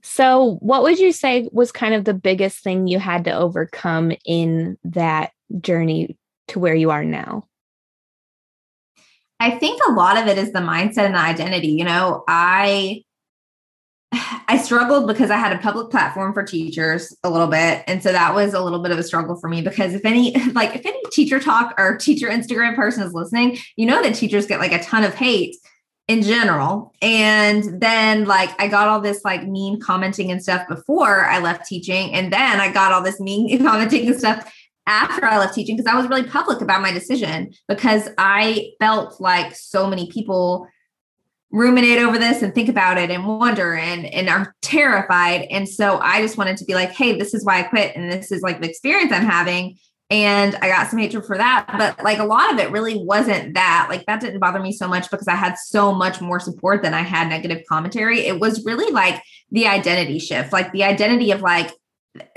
So, 0.03 0.59
what 0.61 0.83
would 0.83 0.99
you 0.99 1.12
say 1.12 1.49
was 1.53 1.73
kind 1.73 1.95
of 1.95 2.05
the 2.05 2.15
biggest 2.15 2.59
thing 2.59 2.87
you 2.87 2.99
had 2.99 3.25
to 3.25 3.33
overcome 3.33 4.12
in 4.25 4.79
that 4.85 5.33
journey 5.61 6.17
to 6.49 6.59
where 6.59 6.75
you 6.75 6.91
are 6.91 7.05
now? 7.05 7.45
I 9.41 9.53
think 9.59 9.81
a 9.87 9.93
lot 9.93 10.19
of 10.19 10.27
it 10.27 10.39
is 10.39 10.53
the 10.53 10.59
mindset 10.59 11.06
and 11.06 11.15
the 11.15 11.21
identity. 11.21 11.69
You 11.69 11.85
know, 11.85 12.25
I 12.29 13.03
I 14.12 14.56
struggled 14.56 15.06
because 15.06 15.31
I 15.31 15.37
had 15.37 15.53
a 15.53 15.59
public 15.59 15.91
platform 15.91 16.33
for 16.33 16.43
teachers 16.43 17.17
a 17.23 17.31
little 17.31 17.47
bit. 17.47 17.85
And 17.87 18.03
so 18.03 18.12
that 18.12 18.35
was 18.35 18.55
a 18.55 18.62
little 18.62 18.81
bit 18.81 18.93
of 18.93 18.99
a 18.99 19.03
struggle 19.03 19.37
for 19.37 19.49
me 19.49 19.62
because 19.62 19.95
if 19.95 20.05
any 20.05 20.33
like 20.53 20.75
if 20.75 20.87
any 20.87 21.00
teacher 21.12 21.39
talk 21.39 21.75
or 21.79 21.97
teacher 21.97 22.29
Instagram 22.29 22.75
person 22.75 23.03
is 23.03 23.15
listening, 23.15 23.59
you 23.77 23.87
know 23.87 24.03
that 24.03 24.15
teachers 24.15 24.47
get 24.47 24.61
like 24.61 24.73
a 24.73 24.83
ton 24.83 25.05
of 25.05 25.15
hate 25.15 25.56
in 26.08 26.22
general. 26.22 26.93
And 27.02 27.81
then 27.81 28.25
like 28.25 28.50
I 28.60 28.66
got 28.66 28.88
all 28.88 29.00
this 29.00 29.25
like 29.25 29.46
mean 29.46 29.78
commenting 29.78 30.32
and 30.32 30.43
stuff 30.43 30.66
before 30.66 31.26
I 31.26 31.38
left 31.38 31.66
teaching. 31.66 32.12
And 32.14 32.32
then 32.32 32.60
I 32.60 32.72
got 32.72 32.93
all 32.93 33.02
this 33.02 33.20
mean 33.20 33.58
commenting 33.64 34.08
and 34.08 34.19
stuff 34.19 34.52
after 34.87 35.26
I 35.26 35.38
left 35.38 35.55
teaching 35.55 35.76
because 35.76 35.93
I 35.93 35.96
was 35.96 36.08
really 36.08 36.25
public 36.25 36.62
about 36.62 36.81
my 36.81 36.90
decision 36.90 37.52
because 37.69 38.08
I 38.16 38.70
felt 38.81 39.20
like 39.20 39.55
so 39.55 39.87
many 39.87 40.10
people 40.10 40.66
ruminate 41.50 41.99
over 41.99 42.19
this 42.19 42.43
and 42.43 42.54
think 42.54 42.69
about 42.69 42.99
it 42.99 43.11
and 43.11 43.26
wonder 43.26 43.75
and 43.75 44.04
and 44.06 44.28
are 44.28 44.54
terrified 44.61 45.46
and 45.50 45.66
so 45.66 45.99
i 46.00 46.20
just 46.20 46.37
wanted 46.37 46.58
to 46.58 46.64
be 46.66 46.75
like 46.75 46.90
hey 46.90 47.19
this 47.19 47.32
is 47.32 47.43
why 47.43 47.58
i 47.58 47.62
quit 47.62 47.96
and 47.96 48.12
this 48.12 48.31
is 48.31 48.43
like 48.43 48.61
the 48.61 48.69
experience 48.69 49.11
i'm 49.12 49.25
having 49.25 49.75
and 50.10 50.56
I 50.56 50.69
got 50.69 50.88
some 50.88 50.99
hatred 50.99 51.26
for 51.26 51.37
that. 51.37 51.66
But 51.76 52.02
like 52.02 52.19
a 52.19 52.25
lot 52.25 52.52
of 52.52 52.58
it 52.58 52.70
really 52.70 52.96
wasn't 52.96 53.55
that. 53.55 53.87
Like 53.90 54.06
that 54.06 54.20
didn't 54.20 54.40
bother 54.40 54.60
me 54.60 54.72
so 54.72 54.88
much 54.88 55.10
because 55.10 55.28
I 55.28 55.34
had 55.34 55.56
so 55.58 55.94
much 55.94 56.20
more 56.20 56.40
support 56.40 56.82
than 56.82 56.94
I 56.94 57.02
had 57.02 57.28
negative 57.28 57.62
commentary. 57.69 58.20
It 58.20 58.40
was 58.40 58.64
really 58.64 58.90
like 58.93 59.22
the 59.50 59.66
identity 59.66 60.19
shift, 60.19 60.52
like 60.52 60.72
the 60.72 60.84
identity 60.84 61.31
of 61.31 61.43
like 61.43 61.72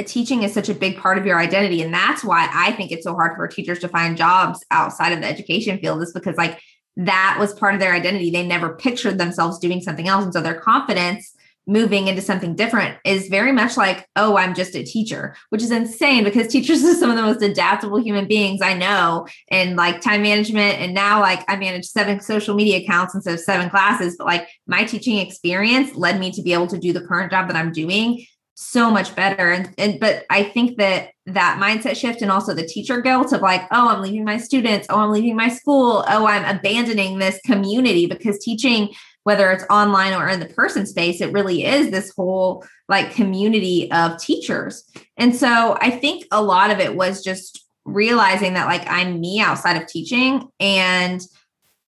teaching 0.05 0.43
is 0.43 0.53
such 0.53 0.67
a 0.67 0.73
big 0.73 0.97
part 0.97 1.17
of 1.17 1.25
your 1.25 1.39
identity. 1.39 1.81
And 1.81 1.93
that's 1.93 2.23
why 2.23 2.49
I 2.53 2.73
think 2.73 2.91
it's 2.91 3.05
so 3.05 3.15
hard 3.15 3.35
for 3.35 3.47
teachers 3.47 3.79
to 3.79 3.87
find 3.87 4.17
jobs 4.17 4.63
outside 4.69 5.13
of 5.13 5.21
the 5.21 5.27
education 5.27 5.79
field, 5.79 6.01
is 6.01 6.13
because 6.13 6.35
like 6.35 6.59
that 6.97 7.37
was 7.39 7.53
part 7.53 7.73
of 7.73 7.79
their 7.79 7.93
identity. 7.93 8.31
They 8.31 8.45
never 8.45 8.75
pictured 8.75 9.17
themselves 9.17 9.59
doing 9.59 9.81
something 9.81 10.09
else. 10.09 10.25
And 10.25 10.33
so 10.33 10.41
their 10.41 10.59
confidence 10.59 11.33
moving 11.67 12.07
into 12.07 12.21
something 12.21 12.55
different 12.55 12.97
is 13.05 13.27
very 13.27 13.51
much 13.51 13.77
like, 13.77 14.07
oh, 14.15 14.35
I'm 14.35 14.53
just 14.53 14.75
a 14.75 14.83
teacher, 14.83 15.35
which 15.49 15.61
is 15.61 15.71
insane 15.71 16.23
because 16.23 16.47
teachers 16.51 16.83
are 16.83 16.95
some 16.95 17.09
of 17.09 17.15
the 17.15 17.21
most 17.21 17.41
adaptable 17.41 17.99
human 17.99 18.27
beings 18.27 18.61
I 18.61 18.73
know 18.73 19.27
and 19.49 19.75
like 19.75 20.01
time 20.01 20.23
management. 20.23 20.79
And 20.79 20.93
now, 20.93 21.21
like, 21.21 21.43
I 21.47 21.55
manage 21.55 21.85
seven 21.85 22.19
social 22.19 22.55
media 22.55 22.79
accounts 22.79 23.15
instead 23.15 23.35
of 23.35 23.39
seven 23.39 23.69
classes, 23.69 24.15
but 24.17 24.27
like 24.27 24.47
my 24.67 24.83
teaching 24.83 25.17
experience 25.17 25.95
led 25.95 26.19
me 26.19 26.31
to 26.31 26.41
be 26.41 26.53
able 26.53 26.67
to 26.67 26.79
do 26.79 26.93
the 26.93 27.01
current 27.01 27.31
job 27.31 27.47
that 27.47 27.55
I'm 27.55 27.71
doing 27.71 28.25
so 28.55 28.91
much 28.91 29.15
better. 29.15 29.51
And, 29.51 29.73
and 29.77 29.99
but 29.99 30.25
i 30.29 30.43
think 30.43 30.77
that 30.77 31.09
that 31.25 31.59
mindset 31.59 31.95
shift 31.95 32.21
and 32.21 32.31
also 32.31 32.53
the 32.53 32.65
teacher 32.65 33.01
guilt 33.01 33.33
of 33.33 33.41
like 33.41 33.63
oh 33.71 33.89
i'm 33.89 34.01
leaving 34.01 34.23
my 34.23 34.37
students. 34.37 34.87
Oh 34.89 34.99
i'm 34.99 35.11
leaving 35.11 35.35
my 35.35 35.49
school. 35.49 36.03
Oh 36.07 36.27
i'm 36.27 36.43
abandoning 36.55 37.17
this 37.17 37.39
community 37.45 38.05
because 38.05 38.37
teaching 38.37 38.93
whether 39.23 39.51
it's 39.51 39.65
online 39.69 40.13
or 40.13 40.27
in 40.27 40.39
the 40.39 40.47
person 40.47 40.85
space, 40.85 41.21
it 41.21 41.31
really 41.31 41.65
is 41.65 41.91
this 41.91 42.11
whole 42.15 42.65
like 42.89 43.13
community 43.13 43.91
of 43.91 44.19
teachers. 44.19 44.83
And 45.17 45.35
so 45.35 45.77
I 45.79 45.91
think 45.91 46.25
a 46.31 46.41
lot 46.41 46.71
of 46.71 46.79
it 46.79 46.95
was 46.95 47.23
just 47.23 47.65
realizing 47.85 48.53
that 48.53 48.67
like 48.67 48.83
I'm 48.87 49.19
me 49.19 49.39
outside 49.39 49.81
of 49.81 49.87
teaching 49.87 50.47
and 50.59 51.21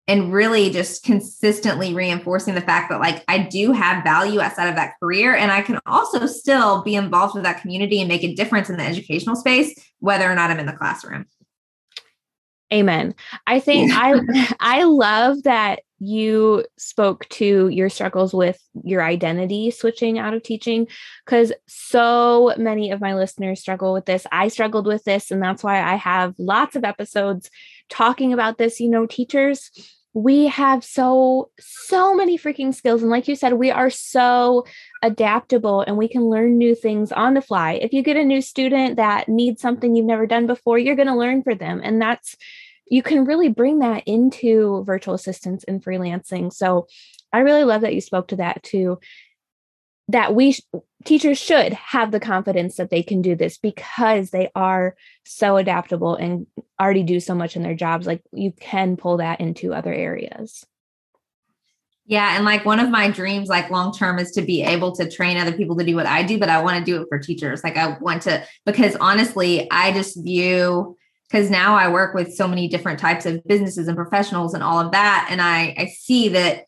and 0.07 0.33
really 0.33 0.69
just 0.69 1.03
consistently 1.03 1.93
reinforcing 1.93 2.55
the 2.55 2.61
fact 2.61 2.89
that 2.89 2.99
like 2.99 3.23
I 3.27 3.37
do 3.39 3.71
have 3.71 4.03
value 4.03 4.41
outside 4.41 4.67
of 4.67 4.75
that 4.75 4.95
career 4.99 5.35
and 5.35 5.49
I 5.51 5.61
can 5.61 5.79
also 5.85 6.25
still 6.25 6.83
be 6.83 6.95
involved 6.95 7.35
with 7.35 7.43
that 7.43 7.61
community 7.61 8.01
and 8.01 8.09
make 8.09 8.23
a 8.23 8.35
difference 8.35 8.69
in 8.69 8.77
the 8.77 8.83
educational 8.83 9.35
space 9.35 9.73
whether 9.99 10.29
or 10.29 10.35
not 10.35 10.51
I'm 10.51 10.59
in 10.59 10.65
the 10.65 10.73
classroom. 10.73 11.25
Amen. 12.73 13.13
I 13.45 13.59
think 13.59 13.91
I 13.93 14.19
I 14.59 14.83
love 14.83 15.43
that 15.43 15.81
you 15.99 16.65
spoke 16.77 17.29
to 17.29 17.67
your 17.69 17.87
struggles 17.87 18.33
with 18.33 18.59
your 18.83 19.03
identity 19.03 19.69
switching 19.69 20.17
out 20.17 20.33
of 20.33 20.41
teaching 20.41 20.87
because 21.23 21.53
so 21.67 22.53
many 22.57 22.89
of 22.91 22.99
my 22.99 23.13
listeners 23.13 23.61
struggle 23.61 23.93
with 23.93 24.05
this. 24.05 24.25
I 24.31 24.47
struggled 24.47 24.87
with 24.87 25.03
this, 25.03 25.29
and 25.29 25.41
that's 25.41 25.63
why 25.63 25.81
I 25.81 25.95
have 25.95 26.33
lots 26.39 26.75
of 26.75 26.83
episodes 26.83 27.49
talking 27.89 28.33
about 28.33 28.57
this. 28.57 28.79
You 28.79 28.89
know, 28.89 29.05
teachers, 29.05 29.69
we 30.13 30.45
have 30.47 30.83
so, 30.83 31.49
so 31.59 32.13
many 32.13 32.37
freaking 32.37 32.73
skills. 32.73 33.01
And 33.01 33.09
like 33.09 33.27
you 33.27 33.35
said, 33.35 33.53
we 33.53 33.71
are 33.71 33.89
so 33.89 34.65
adaptable 35.01 35.81
and 35.81 35.97
we 35.97 36.07
can 36.07 36.29
learn 36.29 36.57
new 36.57 36.75
things 36.75 37.11
on 37.11 37.33
the 37.33 37.41
fly. 37.41 37.73
If 37.73 37.93
you 37.93 38.03
get 38.03 38.17
a 38.17 38.23
new 38.23 38.41
student 38.41 38.97
that 38.97 39.27
needs 39.27 39.61
something 39.61 39.95
you've 39.95 40.05
never 40.05 40.27
done 40.27 40.45
before, 40.45 40.77
you're 40.77 40.95
going 40.95 41.07
to 41.07 41.15
learn 41.15 41.41
for 41.41 41.55
them. 41.55 41.81
And 41.83 41.99
that's 41.99 42.35
you 42.87 43.01
can 43.03 43.25
really 43.25 43.49
bring 43.49 43.79
that 43.79 44.03
into 44.05 44.83
virtual 44.85 45.13
assistants 45.13 45.63
and 45.65 45.83
freelancing. 45.83 46.51
So 46.51 46.87
I 47.31 47.39
really 47.39 47.63
love 47.63 47.81
that 47.81 47.95
you 47.95 48.01
spoke 48.01 48.27
to 48.29 48.35
that 48.37 48.61
too. 48.63 48.99
that 50.09 50.35
we 50.35 50.55
teachers 51.05 51.37
should 51.37 51.73
have 51.73 52.11
the 52.11 52.19
confidence 52.19 52.75
that 52.75 52.89
they 52.89 53.03
can 53.03 53.21
do 53.21 53.35
this 53.35 53.57
because 53.57 54.29
they 54.29 54.49
are 54.55 54.95
so 55.25 55.57
adaptable 55.57 56.15
and 56.15 56.45
already 56.79 57.03
do 57.03 57.19
so 57.19 57.33
much 57.33 57.55
in 57.55 57.63
their 57.63 57.75
jobs 57.75 58.05
like 58.05 58.21
you 58.33 58.51
can 58.51 58.97
pull 58.97 59.17
that 59.17 59.39
into 59.39 59.73
other 59.73 59.93
areas 59.93 60.65
yeah 62.05 62.35
and 62.35 62.43
like 62.43 62.65
one 62.65 62.79
of 62.79 62.89
my 62.89 63.09
dreams 63.09 63.47
like 63.47 63.69
long 63.69 63.93
term 63.93 64.19
is 64.19 64.31
to 64.31 64.41
be 64.41 64.61
able 64.61 64.93
to 64.93 65.09
train 65.09 65.37
other 65.37 65.53
people 65.53 65.75
to 65.77 65.85
do 65.85 65.95
what 65.95 66.05
i 66.05 66.21
do 66.21 66.37
but 66.37 66.49
i 66.49 66.61
want 66.61 66.77
to 66.77 66.83
do 66.83 67.01
it 67.01 67.07
for 67.09 67.17
teachers 67.17 67.63
like 67.63 67.77
i 67.77 67.97
want 67.99 68.21
to 68.21 68.43
because 68.65 68.95
honestly 68.97 69.69
i 69.71 69.91
just 69.91 70.21
view 70.21 70.97
because 71.29 71.49
now 71.49 71.75
i 71.75 71.87
work 71.87 72.13
with 72.13 72.33
so 72.33 72.47
many 72.47 72.67
different 72.67 72.99
types 72.99 73.25
of 73.25 73.43
businesses 73.45 73.87
and 73.87 73.97
professionals 73.97 74.53
and 74.53 74.63
all 74.63 74.79
of 74.79 74.91
that 74.91 75.27
and 75.29 75.41
i 75.41 75.75
i 75.77 75.85
see 75.85 76.29
that 76.29 76.65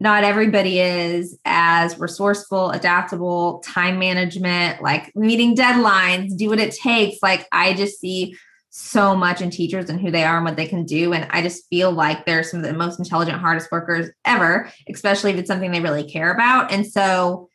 not 0.00 0.24
everybody 0.24 0.80
is 0.80 1.38
as 1.44 1.98
resourceful, 1.98 2.70
adaptable, 2.70 3.60
time 3.60 3.98
management, 3.98 4.82
like 4.82 5.14
meeting 5.14 5.54
deadlines, 5.56 6.36
do 6.36 6.48
what 6.48 6.58
it 6.58 6.74
takes. 6.74 7.18
Like 7.22 7.46
I 7.52 7.74
just 7.74 8.00
see 8.00 8.36
so 8.70 9.14
much 9.14 9.40
in 9.40 9.50
teachers 9.50 9.88
and 9.88 10.00
who 10.00 10.10
they 10.10 10.24
are 10.24 10.36
and 10.36 10.44
what 10.44 10.56
they 10.56 10.66
can 10.66 10.84
do. 10.84 11.12
And 11.12 11.28
I 11.30 11.42
just 11.42 11.68
feel 11.70 11.92
like 11.92 12.26
they're 12.26 12.42
some 12.42 12.60
of 12.60 12.66
the 12.66 12.72
most 12.72 12.98
intelligent, 12.98 13.38
hardest 13.38 13.70
workers 13.70 14.10
ever, 14.24 14.70
especially 14.92 15.30
if 15.30 15.38
it's 15.38 15.48
something 15.48 15.70
they 15.70 15.80
really 15.80 16.02
care 16.02 16.32
about. 16.32 16.72
And 16.72 16.84
so 16.84 17.48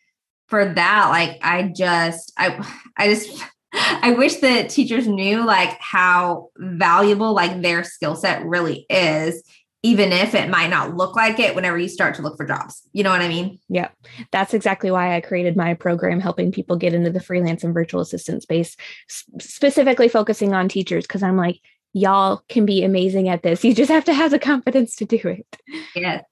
for 0.48 0.66
that, 0.66 1.10
like 1.10 1.38
I 1.44 1.74
just, 1.76 2.32
I, 2.38 2.66
I 2.96 3.14
just, 3.14 3.44
I 3.74 4.12
wish 4.12 4.38
that 4.38 4.70
teachers 4.70 5.08
knew 5.08 5.46
like 5.46 5.78
how 5.80 6.50
valuable 6.58 7.34
like 7.34 7.62
their 7.62 7.84
skill 7.84 8.16
set 8.16 8.46
really 8.46 8.86
is 8.90 9.44
even 9.82 10.12
if 10.12 10.36
it 10.36 10.50
might 10.50 10.70
not 10.70 10.98
look 10.98 11.16
like 11.16 11.40
it 11.40 11.56
whenever 11.56 11.78
you 11.78 11.88
start 11.88 12.14
to 12.16 12.22
look 12.22 12.36
for 12.36 12.46
jobs. 12.46 12.82
You 12.92 13.02
know 13.04 13.12
what 13.12 13.22
I 13.22 13.30
mean? 13.30 13.60
Yeah. 13.70 13.88
That's 14.32 14.54
exactly 14.54 14.92
why 14.92 15.16
I 15.16 15.22
created 15.22 15.56
my 15.56 15.74
program 15.74 16.20
helping 16.20 16.52
people 16.52 16.76
get 16.76 16.94
into 16.94 17.12
the 17.12 17.22
freelance 17.22 17.64
and 17.64 17.74
virtual 17.74 18.02
assistant 18.02 18.44
space, 18.44 18.76
specifically 19.08 20.10
focusing 20.10 20.54
on 20.54 20.68
teachers 20.68 21.06
because 21.08 21.24
I'm 21.24 21.38
like 21.38 21.62
y'all 21.94 22.44
can 22.50 22.66
be 22.66 22.84
amazing 22.84 23.30
at 23.30 23.44
this. 23.44 23.64
You 23.64 23.74
just 23.74 23.92
have 23.92 24.06
to 24.06 24.14
have 24.14 24.32
the 24.32 24.40
confidence 24.40 24.96
to 24.98 25.06
do 25.06 25.20
it. 25.24 25.58
Yes. 25.96 26.24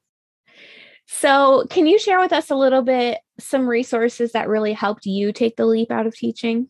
So, 1.08 1.66
can 1.70 1.88
you 1.88 1.98
share 2.00 2.20
with 2.20 2.34
us 2.34 2.52
a 2.52 2.56
little 2.56 2.82
bit 2.82 3.20
some 3.40 3.68
resources 3.68 4.34
that 4.34 4.50
really 4.50 4.74
helped 4.74 5.06
you 5.06 5.32
take 5.32 5.56
the 5.56 5.66
leap 5.66 5.90
out 5.90 6.06
of 6.06 6.16
teaching? 6.16 6.70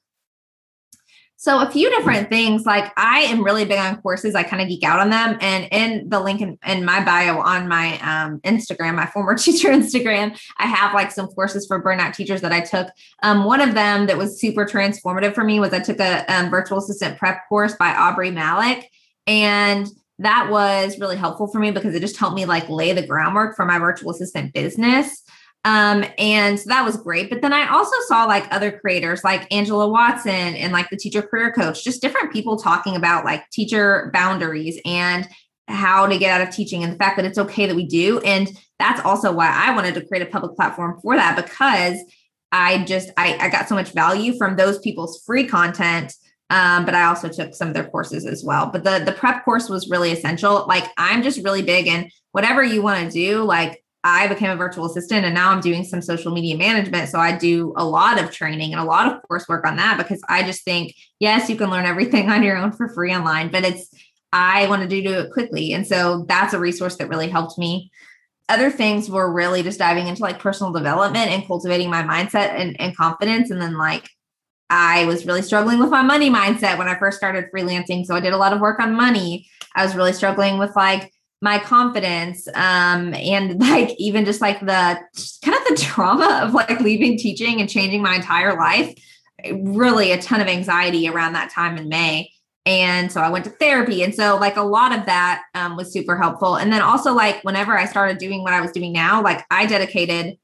So 1.40 1.60
a 1.62 1.70
few 1.70 1.88
different 1.92 2.30
things. 2.30 2.66
Like 2.66 2.92
I 2.98 3.20
am 3.20 3.44
really 3.44 3.64
big 3.64 3.78
on 3.78 4.02
courses. 4.02 4.34
I 4.34 4.42
kind 4.42 4.60
of 4.60 4.68
geek 4.68 4.84
out 4.84 5.00
on 5.00 5.12
them. 5.12 5.38
And 5.40 5.68
in 5.72 6.10
the 6.10 6.20
link 6.20 6.42
in, 6.42 6.58
in 6.66 6.84
my 6.84 7.06
bio 7.06 7.40
on 7.40 7.68
my 7.68 8.00
um, 8.00 8.40
Instagram, 8.40 8.96
my 8.96 9.06
former 9.06 9.36
teacher 9.38 9.70
Instagram, 9.70 10.38
I 10.58 10.66
have 10.66 10.96
like 10.96 11.12
some 11.12 11.28
courses 11.28 11.68
for 11.68 11.82
burnout 11.82 12.16
teachers 12.16 12.42
that 12.42 12.52
I 12.52 12.62
took. 12.62 12.88
Um, 13.22 13.46
one 13.46 13.62
of 13.62 13.76
them 13.76 14.08
that 14.08 14.18
was 14.18 14.42
super 14.42 14.66
transformative 14.66 15.36
for 15.36 15.44
me 15.44 15.60
was 15.60 15.74
I 15.74 15.80
took 15.80 16.00
a 16.00 16.26
um, 16.28 16.50
virtual 16.50 16.80
assistant 16.80 17.20
prep 17.20 17.48
course 17.48 17.76
by 17.76 17.94
Aubrey 17.94 18.32
Malik. 18.32 18.90
And 19.28 19.88
that 20.18 20.50
was 20.50 21.00
really 21.00 21.18
helpful 21.18 21.48
for 21.48 21.60
me 21.60 21.70
because 21.70 21.94
it 21.94 22.00
just 22.00 22.18
helped 22.18 22.36
me 22.36 22.46
like 22.46 22.68
lay 22.68 22.94
the 22.94 23.06
groundwork 23.06 23.56
for 23.56 23.64
my 23.64 23.78
virtual 23.78 24.10
assistant 24.10 24.54
business. 24.54 25.22
Um, 25.66 26.06
and 26.18 26.60
so 26.60 26.70
that 26.70 26.86
was 26.86 26.96
great. 26.98 27.30
But 27.30 27.42
then 27.42 27.52
I 27.52 27.68
also 27.70 27.96
saw 28.08 28.26
like 28.26 28.48
other 28.54 28.72
creators 28.72 29.24
like 29.24 29.52
Angela 29.52 29.90
Watson 29.90 30.32
and 30.32 30.72
like 30.72 30.90
the 30.90 30.98
teacher 30.98 31.22
career 31.22 31.52
coach, 31.52 31.84
just 31.84 32.02
different 32.02 32.32
people 32.32 32.58
talking 32.58 32.96
about 32.96 33.26
like 33.26 33.50
teacher 33.50 34.10
boundaries 34.14 34.80
and 34.86 35.28
how 35.68 36.08
to 36.08 36.18
get 36.18 36.32
out 36.32 36.48
of 36.48 36.54
teaching 36.54 36.84
and 36.84 36.94
the 36.94 36.98
fact 36.98 37.18
that 37.18 37.26
it's 37.26 37.38
okay 37.38 37.66
that 37.66 37.76
we 37.76 37.86
do. 37.86 38.20
And 38.20 38.50
that's 38.80 39.02
also 39.02 39.32
why 39.34 39.50
I 39.50 39.76
wanted 39.76 39.96
to 39.96 40.06
create 40.06 40.26
a 40.26 40.30
public 40.30 40.56
platform 40.56 41.00
for 41.02 41.16
that 41.16 41.36
because 41.36 41.98
I 42.52 42.84
just 42.86 43.12
I, 43.18 43.38
I 43.38 43.50
got 43.50 43.68
so 43.68 43.76
much 43.76 43.92
value 43.92 44.38
from 44.38 44.56
those 44.56 44.80
people's 44.80 45.22
free 45.26 45.46
content. 45.46 46.14
Um, 46.50 46.86
but 46.86 46.96
I 46.96 47.04
also 47.06 47.28
took 47.28 47.54
some 47.54 47.68
of 47.68 47.74
their 47.74 47.90
courses 47.90 48.26
as 48.26 48.44
well. 48.46 48.68
But 48.68 48.86
the 48.86 49.04
the 49.06 49.12
prep 49.12 49.44
course 49.44 49.68
was 49.68 49.90
really 49.90 50.14
essential. 50.14 50.66
Like 50.66 50.86
I'm 50.98 51.24
just 51.24 51.44
really 51.44 51.62
big 51.62 51.88
in 51.88 52.10
whatever 52.32 52.64
you 52.64 52.82
want 52.82 53.06
to 53.06 53.12
do, 53.12 53.44
like 53.44 53.84
I 54.08 54.28
became 54.28 54.50
a 54.50 54.56
virtual 54.56 54.86
assistant 54.86 55.26
and 55.26 55.36
now 55.36 55.52
I'm 55.52 55.60
doing 55.60 55.84
some 55.84 56.02
social 56.02 56.32
media 56.32 56.56
management. 56.56 57.10
So 57.10 57.20
I 57.20 57.38
do 57.38 57.74
a 57.76 57.84
lot 57.84 58.22
of 58.24 58.32
training 58.32 58.72
and 58.72 58.80
a 58.80 58.86
lot 58.86 59.12
of 59.12 59.22
coursework 59.30 59.66
on 59.66 59.76
that 59.76 59.98
because 59.98 60.22
I 60.30 60.44
just 60.44 60.64
think, 60.64 60.96
yes, 61.20 61.50
you 61.50 61.58
can 61.58 61.70
learn 61.70 61.86
everything 61.86 62.30
on 62.32 62.42
your 62.42 62.56
own 62.56 62.72
for 62.72 62.88
free 62.88 63.14
online, 63.14 63.52
but 63.52 63.66
it's, 63.66 63.94
I 64.32 64.66
wanted 64.68 64.90
to 64.92 65.02
do 65.02 65.14
it 65.14 65.34
quickly. 65.34 65.74
And 65.74 65.86
so 65.86 66.26
that's 66.26 66.54
a 66.54 66.60
resource 66.60 66.96
that 66.98 67.10
really 67.10 67.28
helped 67.28 67.58
me. 67.58 67.92
Other 68.48 68.72
things 68.72 69.10
were 69.10 69.30
really 69.30 69.62
just 69.62 69.80
diving 69.80 70.08
into 70.08 70.22
like 70.22 70.40
personal 70.40 70.72
development 70.72 71.30
and 71.30 71.46
cultivating 71.46 71.90
my 71.90 72.02
mindset 72.02 72.56
and, 72.58 72.80
and 72.80 72.96
confidence. 72.96 73.52
And 73.52 73.62
then 73.62 73.78
like 73.78 74.10
I 74.70 75.04
was 75.04 75.26
really 75.26 75.42
struggling 75.42 75.80
with 75.80 75.90
my 75.90 76.02
money 76.02 76.30
mindset 76.30 76.78
when 76.78 76.88
I 76.88 76.98
first 76.98 77.18
started 77.18 77.50
freelancing. 77.54 78.06
So 78.06 78.16
I 78.16 78.22
did 78.22 78.32
a 78.32 78.38
lot 78.38 78.54
of 78.54 78.62
work 78.62 78.80
on 78.80 78.96
money. 78.96 79.50
I 79.76 79.84
was 79.84 79.96
really 79.96 80.14
struggling 80.14 80.58
with 80.58 80.74
like 80.78 81.12
my 81.42 81.60
confidence 81.60 82.48
um 82.56 83.14
and 83.14 83.60
like 83.70 83.92
even 83.98 84.26
just 84.26 84.42
like 84.42 84.60
the 84.60 85.00
kind 85.44 85.58
of 85.58 85.68
the 85.70 85.78
trauma 85.80 86.42
of 86.44 86.54
like 86.54 86.80
leaving 86.80 87.18
teaching 87.18 87.62
and 87.62 87.70
changing 87.70 88.02
my 88.02 88.16
entire 88.16 88.58
life 88.58 88.94
really 89.54 90.12
a 90.12 90.22
ton 90.22 90.42
of 90.42 90.48
anxiety 90.48 91.08
around 91.08 91.34
that 91.34 91.52
time 91.52 91.78
in 91.78 91.90
may. 91.90 92.32
And 92.66 93.12
so 93.12 93.22
i 93.22 93.30
went 93.30 93.46
to 93.46 93.52
therapy. 93.52 94.04
And 94.04 94.14
so 94.14 94.38
like 94.38 94.58
a 94.58 94.62
lot 94.62 94.98
of 94.98 95.06
that 95.06 95.44
um, 95.56 95.78
was 95.78 95.92
super 95.92 96.18
helpful. 96.18 96.56
And 96.56 96.72
then 96.72 96.82
also 96.82 97.14
like 97.14 97.42
whenever 97.44 97.78
i 97.78 97.86
started 97.86 98.18
doing 98.18 98.44
what 98.44 98.54
i 98.54 98.62
was 98.62 98.72
doing 98.72 98.92
now 98.92 99.22
like 99.22 99.46
i 99.50 99.66
dedicated 99.66 100.38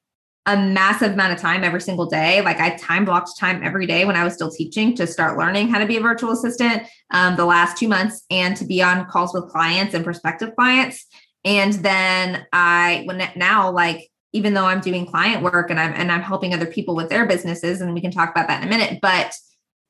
a 0.46 0.58
massive 0.58 1.14
amount 1.14 1.32
of 1.32 1.40
time 1.40 1.64
every 1.64 1.80
single 1.80 2.06
day. 2.06 2.42
Like 2.42 2.60
I 2.60 2.72
time 2.76 3.06
blocked 3.06 3.38
time 3.40 3.64
every 3.64 3.88
day 3.88 4.04
when 4.04 4.18
I 4.18 4.24
was 4.24 4.34
still 4.34 4.52
teaching 4.52 4.94
to 4.98 5.08
start 5.08 5.38
learning 5.38 5.70
how 5.70 5.80
to 5.80 5.86
be 5.86 5.96
a 5.96 6.02
virtual 6.02 6.32
assistant 6.32 6.84
um, 7.12 7.38
the 7.38 7.46
last 7.46 7.78
two 7.78 7.88
months 7.88 8.24
and 8.30 8.56
to 8.58 8.66
be 8.66 8.82
on 8.82 9.06
calls 9.06 9.34
with 9.34 9.50
clients 9.50 9.94
and 9.94 10.04
prospective 10.04 10.54
clients. 10.56 11.06
And 11.46 11.74
then 11.74 12.46
I, 12.52 13.04
when 13.06 13.26
now, 13.36 13.72
like, 13.72 14.10
even 14.34 14.54
though 14.54 14.66
I'm 14.66 14.82
doing 14.82 15.06
client 15.06 15.44
work 15.44 15.70
and 15.70 15.80
I'm, 15.80 15.94
and 15.94 16.12
I'm 16.12 16.22
helping 16.22 16.54
other 16.54 16.66
people 16.66 16.96
with 16.96 17.10
their 17.10 17.26
businesses, 17.26 17.82
and 17.82 17.94
we 17.94 18.02
can 18.02 18.12
talk 18.12 18.32
about 18.32 18.48
that 18.48 18.62
in 18.62 18.68
a 18.68 18.72
minute, 18.72 19.00
but 19.02 19.34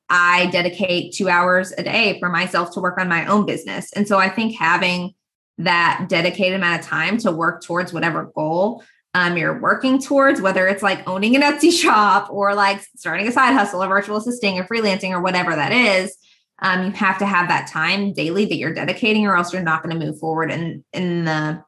I 0.09 0.47
dedicate 0.47 1.15
two 1.15 1.29
hours 1.29 1.71
a 1.77 1.83
day 1.83 2.19
for 2.19 2.29
myself 2.29 2.73
to 2.73 2.79
work 2.79 2.99
on 2.99 3.07
my 3.07 3.25
own 3.25 3.45
business. 3.45 3.91
And 3.93 4.07
so 4.07 4.19
I 4.19 4.29
think 4.29 4.55
having 4.55 5.13
that 5.59 6.07
dedicated 6.09 6.55
amount 6.55 6.81
of 6.81 6.85
time 6.85 7.17
to 7.19 7.31
work 7.31 7.63
towards 7.63 7.93
whatever 7.93 8.31
goal 8.35 8.83
um, 9.13 9.37
you're 9.37 9.59
working 9.59 10.01
towards, 10.01 10.41
whether 10.41 10.67
it's 10.67 10.81
like 10.81 11.07
owning 11.07 11.35
an 11.35 11.41
Etsy 11.41 11.71
shop 11.71 12.29
or 12.31 12.55
like 12.55 12.81
starting 12.95 13.27
a 13.27 13.31
side 13.31 13.53
hustle 13.53 13.83
or 13.83 13.87
virtual 13.87 14.17
assisting 14.17 14.57
or 14.57 14.63
freelancing 14.63 15.11
or 15.11 15.21
whatever 15.21 15.55
that 15.55 15.71
is, 15.71 16.17
um, 16.59 16.85
you 16.85 16.91
have 16.91 17.17
to 17.19 17.25
have 17.25 17.47
that 17.49 17.67
time 17.67 18.13
daily 18.13 18.45
that 18.45 18.55
you're 18.55 18.73
dedicating, 18.73 19.27
or 19.27 19.35
else 19.35 19.53
you're 19.53 19.61
not 19.61 19.83
going 19.83 19.97
to 19.97 20.05
move 20.05 20.19
forward 20.19 20.51
in 20.51 20.83
in 20.93 21.25
the 21.25 21.63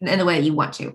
in 0.00 0.18
the 0.18 0.24
way 0.24 0.38
that 0.38 0.46
you 0.46 0.54
want 0.54 0.72
to. 0.74 0.94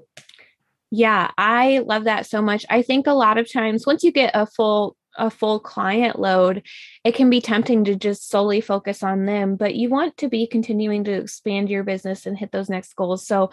Yeah, 0.91 1.29
I 1.37 1.79
love 1.79 2.05
that 2.05 2.25
so 2.25 2.41
much. 2.41 2.65
I 2.69 2.81
think 2.81 3.05
a 3.05 3.13
lot 3.13 3.37
of 3.37 3.51
times 3.51 3.85
once 3.85 4.03
you 4.03 4.11
get 4.11 4.31
a 4.33 4.45
full 4.45 4.95
a 5.17 5.29
full 5.29 5.59
client 5.59 6.19
load, 6.19 6.63
it 7.03 7.15
can 7.15 7.29
be 7.29 7.39
tempting 7.39 7.85
to 7.85 7.95
just 7.95 8.29
solely 8.29 8.59
focus 8.59 9.01
on 9.03 9.25
them, 9.25 9.55
but 9.55 9.75
you 9.75 9.89
want 9.89 10.17
to 10.17 10.27
be 10.27 10.45
continuing 10.45 11.05
to 11.05 11.13
expand 11.13 11.69
your 11.69 11.83
business 11.83 12.25
and 12.25 12.37
hit 12.37 12.51
those 12.51 12.69
next 12.69 12.95
goals. 12.95 13.25
So 13.25 13.51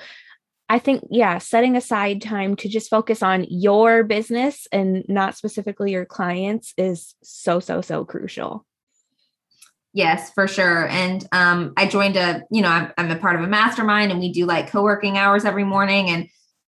I 0.72 0.78
think, 0.78 1.06
yeah, 1.10 1.36
setting 1.36 1.76
aside 1.76 2.22
time 2.22 2.56
to 2.56 2.66
just 2.66 2.88
focus 2.88 3.22
on 3.22 3.44
your 3.50 4.04
business 4.04 4.66
and 4.72 5.04
not 5.06 5.36
specifically 5.36 5.92
your 5.92 6.06
clients 6.06 6.72
is 6.78 7.14
so, 7.22 7.60
so, 7.60 7.82
so 7.82 8.06
crucial. 8.06 8.64
Yes, 9.92 10.32
for 10.32 10.48
sure. 10.48 10.88
And 10.88 11.28
um, 11.30 11.74
I 11.76 11.86
joined 11.86 12.16
a, 12.16 12.44
you 12.50 12.62
know, 12.62 12.70
I'm, 12.70 12.90
I'm 12.96 13.10
a 13.10 13.16
part 13.16 13.36
of 13.36 13.42
a 13.42 13.48
mastermind 13.48 14.12
and 14.12 14.18
we 14.18 14.32
do 14.32 14.46
like 14.46 14.70
co-working 14.70 15.18
hours 15.18 15.44
every 15.44 15.64
morning. 15.64 16.08
And 16.08 16.28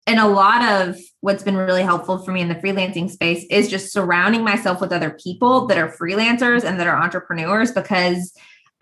and 0.09 0.19
a 0.19 0.27
lot 0.27 0.65
of 0.73 0.99
what's 1.21 1.45
been 1.45 1.57
really 1.57 1.85
helpful 1.85 2.19
for 2.19 2.33
me 2.33 2.41
in 2.41 2.49
the 2.49 2.57
freelancing 2.57 3.09
space 3.09 3.47
is 3.49 3.71
just 3.71 3.93
surrounding 3.93 4.43
myself 4.43 4.81
with 4.81 4.93
other 4.93 5.17
people 5.23 5.67
that 5.69 5.79
are 5.79 5.89
freelancers 5.89 6.65
and 6.65 6.81
that 6.81 6.89
are 6.89 7.01
entrepreneurs 7.01 7.71
because 7.71 8.35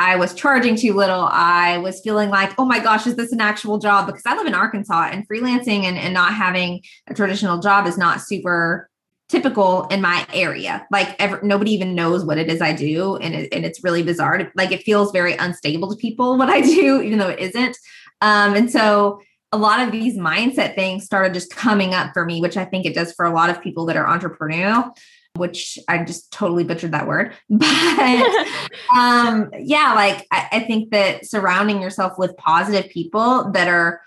I 0.02 0.16
was 0.16 0.34
charging 0.34 0.74
too 0.74 0.94
little. 0.94 1.28
I 1.30 1.78
was 1.78 2.00
feeling 2.00 2.28
like, 2.28 2.52
oh 2.58 2.64
my 2.64 2.80
gosh, 2.80 3.06
is 3.06 3.14
this 3.14 3.30
an 3.30 3.40
actual 3.40 3.78
job? 3.78 4.06
Because 4.06 4.22
I 4.26 4.36
live 4.36 4.48
in 4.48 4.54
Arkansas 4.54 5.10
and 5.12 5.26
freelancing 5.28 5.84
and, 5.84 5.96
and 5.96 6.12
not 6.12 6.34
having 6.34 6.82
a 7.08 7.14
traditional 7.14 7.60
job 7.60 7.86
is 7.86 7.96
not 7.96 8.20
super 8.20 8.90
typical 9.28 9.86
in 9.86 10.00
my 10.00 10.26
area. 10.34 10.86
Like 10.90 11.14
ever, 11.20 11.40
nobody 11.42 11.70
even 11.72 11.94
knows 11.94 12.24
what 12.24 12.36
it 12.36 12.50
is 12.50 12.60
I 12.60 12.72
do. 12.72 13.16
And, 13.16 13.32
it, 13.34 13.54
and 13.54 13.64
it's 13.64 13.84
really 13.84 14.02
bizarre. 14.02 14.50
Like 14.56 14.72
it 14.72 14.82
feels 14.82 15.12
very 15.12 15.34
unstable 15.34 15.88
to 15.90 15.96
people 15.96 16.36
what 16.38 16.48
I 16.48 16.60
do, 16.60 17.00
even 17.00 17.18
though 17.18 17.28
it 17.28 17.38
isn't. 17.38 17.76
Um, 18.20 18.54
and 18.54 18.70
so 18.70 19.20
a 19.52 19.58
lot 19.58 19.80
of 19.80 19.92
these 19.92 20.16
mindset 20.16 20.74
things 20.74 21.04
started 21.04 21.32
just 21.32 21.54
coming 21.54 21.94
up 21.94 22.12
for 22.12 22.24
me, 22.24 22.40
which 22.40 22.56
I 22.56 22.64
think 22.64 22.86
it 22.86 22.94
does 22.94 23.12
for 23.12 23.24
a 23.24 23.32
lot 23.32 23.50
of 23.50 23.62
people 23.62 23.86
that 23.86 23.96
are 23.96 24.06
entrepreneurial 24.06 24.96
which 25.36 25.78
I 25.88 26.04
just 26.04 26.32
totally 26.32 26.64
butchered 26.64 26.92
that 26.92 27.06
word. 27.06 27.34
But 27.48 28.46
um, 28.96 29.50
yeah, 29.58 29.94
like 29.94 30.26
I, 30.30 30.48
I 30.52 30.60
think 30.60 30.90
that 30.90 31.26
surrounding 31.26 31.80
yourself 31.80 32.18
with 32.18 32.36
positive 32.36 32.90
people 32.90 33.50
that 33.52 33.68
are 33.68 34.00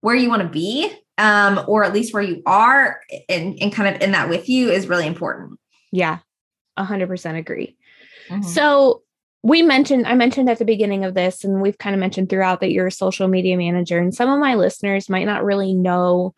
where 0.00 0.14
you 0.14 0.28
want 0.28 0.42
to 0.42 0.48
be 0.48 0.90
um, 1.18 1.62
or 1.68 1.84
at 1.84 1.92
least 1.92 2.14
where 2.14 2.22
you 2.22 2.42
are 2.46 3.00
and, 3.28 3.58
and 3.60 3.72
kind 3.72 3.94
of 3.94 4.00
in 4.00 4.12
that 4.12 4.30
with 4.30 4.48
you 4.48 4.70
is 4.70 4.88
really 4.88 5.06
important. 5.06 5.58
Yeah, 5.92 6.18
100% 6.78 7.36
agree. 7.36 7.76
Mm-hmm. 8.28 8.42
So 8.42 9.02
we 9.42 9.62
mentioned, 9.62 10.06
I 10.06 10.14
mentioned 10.14 10.48
at 10.48 10.58
the 10.58 10.64
beginning 10.64 11.04
of 11.04 11.14
this, 11.14 11.44
and 11.44 11.60
we've 11.60 11.78
kind 11.78 11.94
of 11.94 12.00
mentioned 12.00 12.30
throughout 12.30 12.60
that 12.60 12.72
you're 12.72 12.86
a 12.86 12.92
social 12.92 13.28
media 13.28 13.56
manager, 13.56 13.98
and 13.98 14.14
some 14.14 14.30
of 14.30 14.38
my 14.38 14.54
listeners 14.54 15.08
might 15.08 15.24
not 15.24 15.44
really 15.44 15.74
know 15.74 16.34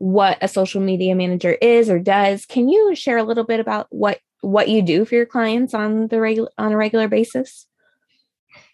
what 0.00 0.38
a 0.40 0.48
social 0.48 0.80
media 0.80 1.14
manager 1.14 1.52
is 1.52 1.90
or 1.90 1.98
does. 1.98 2.46
Can 2.46 2.70
you 2.70 2.94
share 2.94 3.18
a 3.18 3.22
little 3.22 3.44
bit 3.44 3.60
about 3.60 3.86
what 3.90 4.18
what 4.40 4.70
you 4.70 4.80
do 4.80 5.04
for 5.04 5.14
your 5.14 5.26
clients 5.26 5.74
on 5.74 6.08
the 6.08 6.18
regular 6.18 6.48
on 6.56 6.72
a 6.72 6.76
regular 6.76 7.06
basis? 7.06 7.66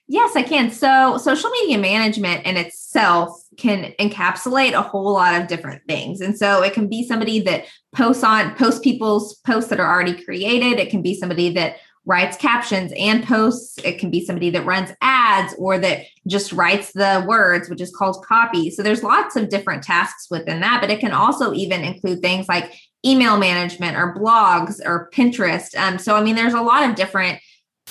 Yes, 0.09 0.37
I 0.37 0.45
can. 0.45 0.71
So, 0.71 1.19
social 1.19 1.51
media 1.51 1.79
management 1.79 2.47
in 2.47 2.57
itself 2.57 3.43
can 3.57 3.93
encapsulate 3.99 4.73
a 4.73 4.83
whole 4.83 5.15
lot 5.15 5.41
of 5.41 5.49
different 5.49 5.83
things. 5.89 6.21
And 6.21 6.39
so, 6.39 6.63
it 6.63 6.75
can 6.75 6.87
be 6.87 7.05
somebody 7.05 7.41
that 7.41 7.65
posts 7.93 8.23
on 8.23 8.55
post 8.55 8.85
people's 8.85 9.35
posts 9.45 9.69
that 9.71 9.81
are 9.81 9.93
already 9.93 10.23
created. 10.23 10.79
It 10.79 10.91
can 10.91 11.03
be 11.03 11.19
somebody 11.19 11.51
that 11.55 11.79
writes 12.07 12.37
captions 12.37 12.93
and 12.97 13.25
posts. 13.25 13.79
It 13.85 13.99
can 13.99 14.11
be 14.11 14.25
somebody 14.25 14.51
that 14.51 14.65
runs 14.65 14.91
ads 15.03 15.55
or 15.59 15.79
that 15.79 16.07
just 16.27 16.53
writes 16.53 16.93
the 16.93 17.25
words, 17.27 17.69
which 17.69 17.81
is 17.81 17.95
called 17.95 18.25
copy. 18.25 18.71
So, 18.71 18.83
there's 18.83 19.03
lots 19.03 19.37
of 19.37 19.49
different 19.49 19.83
tasks 19.83 20.29
within 20.31 20.61
that, 20.61 20.81
but 20.81 20.91
it 20.91 21.01
can 21.01 21.13
also 21.13 21.53
even 21.53 21.83
include 21.83 22.21
things 22.21 22.49
like 22.49 22.73
email 23.05 23.37
management 23.37 23.97
or 23.97 24.15
blogs 24.15 24.81
or 24.85 25.11
Pinterest. 25.13 25.77
Um, 25.77 25.99
so, 25.99 26.17
I 26.17 26.23
mean, 26.23 26.37
there's 26.37 26.55
a 26.55 26.63
lot 26.63 26.89
of 26.89 26.97
different 26.97 27.41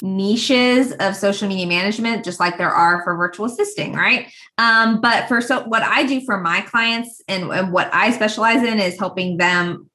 niches 0.01 0.91
of 0.93 1.15
social 1.15 1.47
media 1.47 1.65
management 1.65 2.25
just 2.25 2.39
like 2.39 2.57
there 2.57 2.69
are 2.69 3.01
for 3.03 3.15
virtual 3.15 3.45
assisting 3.45 3.93
right 3.93 4.29
um, 4.57 4.99
but 4.99 5.25
for 5.27 5.39
so 5.39 5.63
what 5.67 5.81
i 5.83 6.05
do 6.05 6.19
for 6.25 6.37
my 6.41 6.59
clients 6.61 7.21
and, 7.29 7.45
and 7.45 7.71
what 7.71 7.89
i 7.93 8.11
specialize 8.11 8.61
in 8.61 8.77
is 8.77 8.99
helping 8.99 9.37
them 9.37 9.89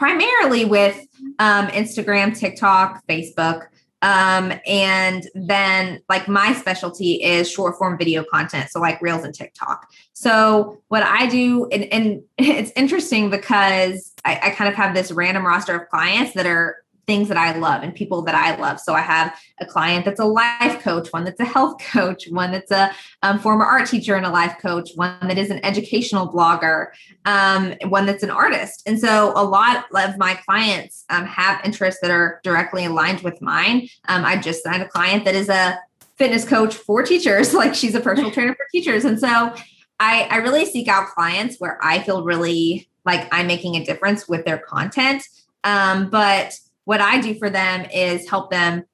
primarily 0.00 0.64
with 0.64 1.06
um, 1.38 1.66
instagram 1.68 2.36
tiktok 2.36 3.06
facebook 3.06 3.66
um, 4.02 4.54
and 4.66 5.28
then 5.34 6.00
like 6.08 6.26
my 6.26 6.54
specialty 6.54 7.22
is 7.22 7.50
short 7.50 7.76
form 7.76 7.98
video 7.98 8.24
content 8.24 8.70
so 8.70 8.80
like 8.80 8.98
reels 9.02 9.24
and 9.24 9.34
tiktok. 9.34 9.86
So 10.14 10.80
what 10.88 11.02
i 11.02 11.26
do 11.26 11.68
and, 11.70 11.84
and 11.92 12.22
it's 12.38 12.72
interesting 12.76 13.28
because 13.28 14.14
I, 14.24 14.40
I 14.44 14.50
kind 14.50 14.70
of 14.70 14.74
have 14.74 14.94
this 14.94 15.12
random 15.12 15.46
roster 15.46 15.78
of 15.78 15.90
clients 15.90 16.32
that 16.32 16.46
are 16.46 16.76
things 17.10 17.26
that 17.26 17.36
I 17.36 17.58
love 17.58 17.82
and 17.82 17.92
people 17.92 18.22
that 18.22 18.36
I 18.36 18.54
love. 18.54 18.78
So 18.78 18.94
I 18.94 19.00
have 19.00 19.36
a 19.60 19.66
client 19.66 20.04
that's 20.04 20.20
a 20.20 20.24
life 20.24 20.80
coach, 20.80 21.08
one 21.10 21.24
that's 21.24 21.40
a 21.40 21.44
health 21.44 21.82
coach, 21.92 22.28
one 22.30 22.52
that's 22.52 22.70
a 22.70 22.92
um, 23.24 23.40
former 23.40 23.64
art 23.64 23.88
teacher 23.88 24.14
and 24.14 24.24
a 24.24 24.30
life 24.30 24.58
coach, 24.62 24.90
one 24.94 25.16
that 25.22 25.36
is 25.36 25.50
an 25.50 25.58
educational 25.64 26.32
blogger, 26.32 26.90
um, 27.24 27.74
one 27.88 28.06
that's 28.06 28.22
an 28.22 28.30
artist. 28.30 28.84
And 28.86 28.96
so 28.96 29.32
a 29.34 29.42
lot 29.42 29.86
of 29.92 30.18
my 30.18 30.34
clients 30.46 31.04
um, 31.10 31.24
have 31.24 31.60
interests 31.64 32.00
that 32.00 32.12
are 32.12 32.40
directly 32.44 32.84
aligned 32.84 33.22
with 33.22 33.42
mine. 33.42 33.88
Um, 34.06 34.24
I 34.24 34.36
just 34.36 34.62
signed 34.62 34.84
a 34.84 34.88
client 34.88 35.24
that 35.24 35.34
is 35.34 35.48
a 35.48 35.80
fitness 36.14 36.44
coach 36.44 36.76
for 36.76 37.02
teachers, 37.02 37.52
like 37.62 37.74
she's 37.74 37.96
a 37.96 38.00
personal 38.00 38.30
trainer 38.36 38.54
for 38.54 38.66
teachers. 38.70 39.04
And 39.04 39.18
so 39.18 39.52
I, 39.98 40.28
I 40.30 40.36
really 40.36 40.64
seek 40.64 40.86
out 40.86 41.08
clients 41.08 41.56
where 41.58 41.76
I 41.82 42.04
feel 42.04 42.22
really 42.22 42.88
like 43.04 43.26
I'm 43.32 43.48
making 43.48 43.74
a 43.74 43.84
difference 43.84 44.28
with 44.28 44.44
their 44.44 44.58
content. 44.58 45.24
Um, 45.64 46.08
but 46.08 46.56
what 46.84 47.00
I 47.00 47.20
do 47.20 47.34
for 47.34 47.50
them 47.50 47.86
is 47.92 48.28
help 48.28 48.50
them 48.50 48.84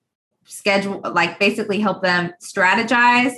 schedule, 0.45 1.00
like 1.12 1.38
basically 1.38 1.81
help 1.81 2.02
them 2.02 2.33
strategize, 2.43 3.33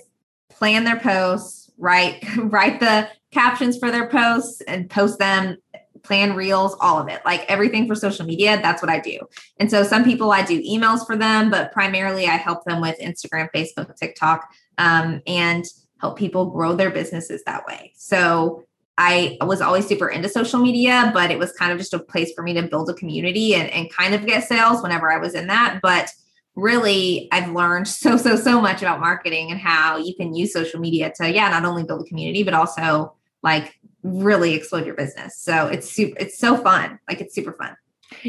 plan 0.50 0.84
their 0.84 0.98
posts, 0.98 1.70
write 1.78 2.24
write 2.36 2.80
the 2.80 3.08
captions 3.30 3.78
for 3.78 3.90
their 3.90 4.08
posts 4.08 4.60
and 4.62 4.90
post 4.90 5.18
them 5.18 5.56
plan 6.02 6.34
reels 6.34 6.76
all 6.80 6.98
of 6.98 7.08
it 7.08 7.20
like 7.24 7.44
everything 7.48 7.86
for 7.86 7.94
social 7.94 8.24
media 8.24 8.58
that's 8.62 8.80
what 8.82 8.90
i 8.90 8.98
do. 8.98 9.18
And 9.58 9.70
so 9.70 9.82
some 9.82 10.02
people 10.02 10.32
i 10.32 10.42
do 10.42 10.60
emails 10.62 11.06
for 11.06 11.16
them 11.16 11.50
but 11.50 11.72
primarily 11.72 12.26
i 12.26 12.36
help 12.36 12.64
them 12.64 12.80
with 12.80 12.98
instagram 12.98 13.48
facebook 13.54 13.94
tiktok 13.96 14.48
um, 14.78 15.20
and 15.26 15.64
help 16.00 16.16
people 16.16 16.46
grow 16.46 16.74
their 16.74 16.90
businesses 16.90 17.42
that 17.44 17.66
way. 17.66 17.92
So 17.96 18.64
I 18.98 19.38
was 19.42 19.60
always 19.60 19.86
super 19.86 20.08
into 20.08 20.28
social 20.28 20.58
media, 20.58 21.12
but 21.14 21.30
it 21.30 21.38
was 21.38 21.52
kind 21.52 21.70
of 21.70 21.78
just 21.78 21.94
a 21.94 22.00
place 22.00 22.32
for 22.34 22.42
me 22.42 22.52
to 22.54 22.62
build 22.62 22.90
a 22.90 22.94
community 22.94 23.54
and, 23.54 23.70
and 23.70 23.90
kind 23.92 24.12
of 24.12 24.26
get 24.26 24.42
sales 24.42 24.82
whenever 24.82 25.10
I 25.10 25.18
was 25.18 25.34
in 25.34 25.46
that. 25.46 25.78
But 25.80 26.10
really, 26.56 27.28
I've 27.30 27.52
learned 27.52 27.86
so, 27.88 28.16
so, 28.16 28.34
so 28.34 28.60
much 28.60 28.82
about 28.82 28.98
marketing 28.98 29.52
and 29.52 29.60
how 29.60 29.98
you 29.98 30.16
can 30.16 30.34
use 30.34 30.52
social 30.52 30.80
media 30.80 31.12
to, 31.16 31.32
yeah, 31.32 31.48
not 31.48 31.64
only 31.64 31.84
build 31.84 32.02
a 32.02 32.04
community, 32.04 32.42
but 32.42 32.54
also 32.54 33.14
like 33.44 33.78
really 34.02 34.54
explode 34.54 34.84
your 34.84 34.96
business. 34.96 35.38
So 35.38 35.68
it's 35.68 35.88
super, 35.88 36.16
it's 36.18 36.36
so 36.36 36.56
fun. 36.56 36.98
Like 37.08 37.20
it's 37.20 37.36
super 37.36 37.52
fun. 37.52 37.76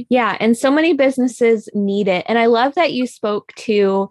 Yeah. 0.07 0.37
And 0.39 0.55
so 0.55 0.69
many 0.69 0.93
businesses 0.93 1.67
need 1.73 2.07
it. 2.07 2.25
And 2.29 2.37
I 2.37 2.45
love 2.45 2.75
that 2.75 2.93
you 2.93 3.07
spoke 3.07 3.53
to 3.55 4.09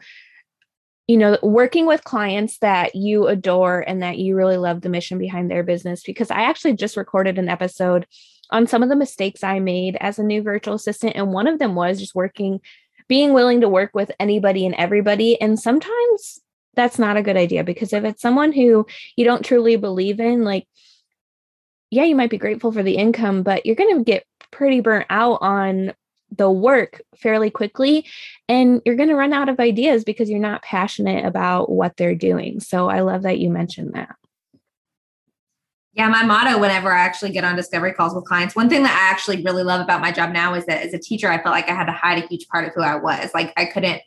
you 1.08 1.16
know, 1.16 1.38
working 1.42 1.86
with 1.86 2.04
clients 2.04 2.58
that 2.58 2.94
you 2.94 3.26
adore 3.26 3.80
and 3.80 4.02
that 4.02 4.18
you 4.18 4.36
really 4.36 4.58
love 4.58 4.82
the 4.82 4.90
mission 4.90 5.18
behind 5.18 5.50
their 5.50 5.62
business. 5.62 6.02
Because 6.02 6.30
I 6.30 6.42
actually 6.42 6.74
just 6.74 6.98
recorded 6.98 7.38
an 7.38 7.48
episode 7.48 8.06
on 8.50 8.66
some 8.66 8.82
of 8.82 8.90
the 8.90 8.96
mistakes 8.96 9.42
I 9.42 9.58
made 9.58 9.96
as 10.00 10.18
a 10.18 10.22
new 10.22 10.42
virtual 10.42 10.74
assistant. 10.74 11.16
And 11.16 11.32
one 11.32 11.46
of 11.46 11.58
them 11.58 11.74
was 11.74 11.98
just 11.98 12.14
working, 12.14 12.60
being 13.08 13.32
willing 13.32 13.62
to 13.62 13.70
work 13.70 13.90
with 13.94 14.12
anybody 14.20 14.66
and 14.66 14.74
everybody. 14.74 15.40
And 15.40 15.58
sometimes 15.58 16.40
that's 16.74 16.98
not 16.98 17.16
a 17.16 17.22
good 17.22 17.38
idea 17.38 17.64
because 17.64 17.94
if 17.94 18.04
it's 18.04 18.22
someone 18.22 18.52
who 18.52 18.86
you 19.16 19.24
don't 19.24 19.44
truly 19.44 19.76
believe 19.76 20.20
in, 20.20 20.44
like, 20.44 20.68
yeah, 21.90 22.04
you 22.04 22.16
might 22.16 22.30
be 22.30 22.36
grateful 22.36 22.70
for 22.70 22.82
the 22.82 22.96
income, 22.98 23.42
but 23.42 23.64
you're 23.64 23.76
going 23.76 23.96
to 23.96 24.04
get 24.04 24.24
pretty 24.50 24.80
burnt 24.80 25.06
out 25.08 25.38
on 25.40 25.94
the 26.36 26.50
work 26.50 27.02
fairly 27.16 27.50
quickly 27.50 28.04
and 28.48 28.82
you're 28.84 28.96
going 28.96 29.08
to 29.08 29.14
run 29.14 29.32
out 29.32 29.48
of 29.48 29.58
ideas 29.58 30.04
because 30.04 30.28
you're 30.28 30.38
not 30.38 30.62
passionate 30.62 31.24
about 31.24 31.70
what 31.70 31.96
they're 31.96 32.14
doing. 32.14 32.60
So 32.60 32.88
I 32.88 33.00
love 33.00 33.22
that 33.22 33.38
you 33.38 33.50
mentioned 33.50 33.94
that. 33.94 34.14
Yeah, 35.94 36.08
my 36.08 36.22
motto 36.22 36.60
whenever 36.60 36.92
I 36.92 37.00
actually 37.00 37.32
get 37.32 37.42
on 37.42 37.56
discovery 37.56 37.92
calls 37.92 38.14
with 38.14 38.24
clients, 38.24 38.54
one 38.54 38.68
thing 38.68 38.84
that 38.84 38.92
I 38.92 39.10
actually 39.10 39.42
really 39.42 39.64
love 39.64 39.80
about 39.80 40.00
my 40.00 40.12
job 40.12 40.32
now 40.32 40.54
is 40.54 40.64
that 40.66 40.86
as 40.86 40.94
a 40.94 40.98
teacher, 40.98 41.28
I 41.28 41.42
felt 41.42 41.54
like 41.54 41.68
I 41.68 41.74
had 41.74 41.86
to 41.86 41.92
hide 41.92 42.22
a 42.22 42.26
huge 42.28 42.46
part 42.46 42.68
of 42.68 42.72
who 42.74 42.82
I 42.82 42.94
was. 42.94 43.30
Like 43.34 43.52
I 43.56 43.64
couldn't 43.64 44.00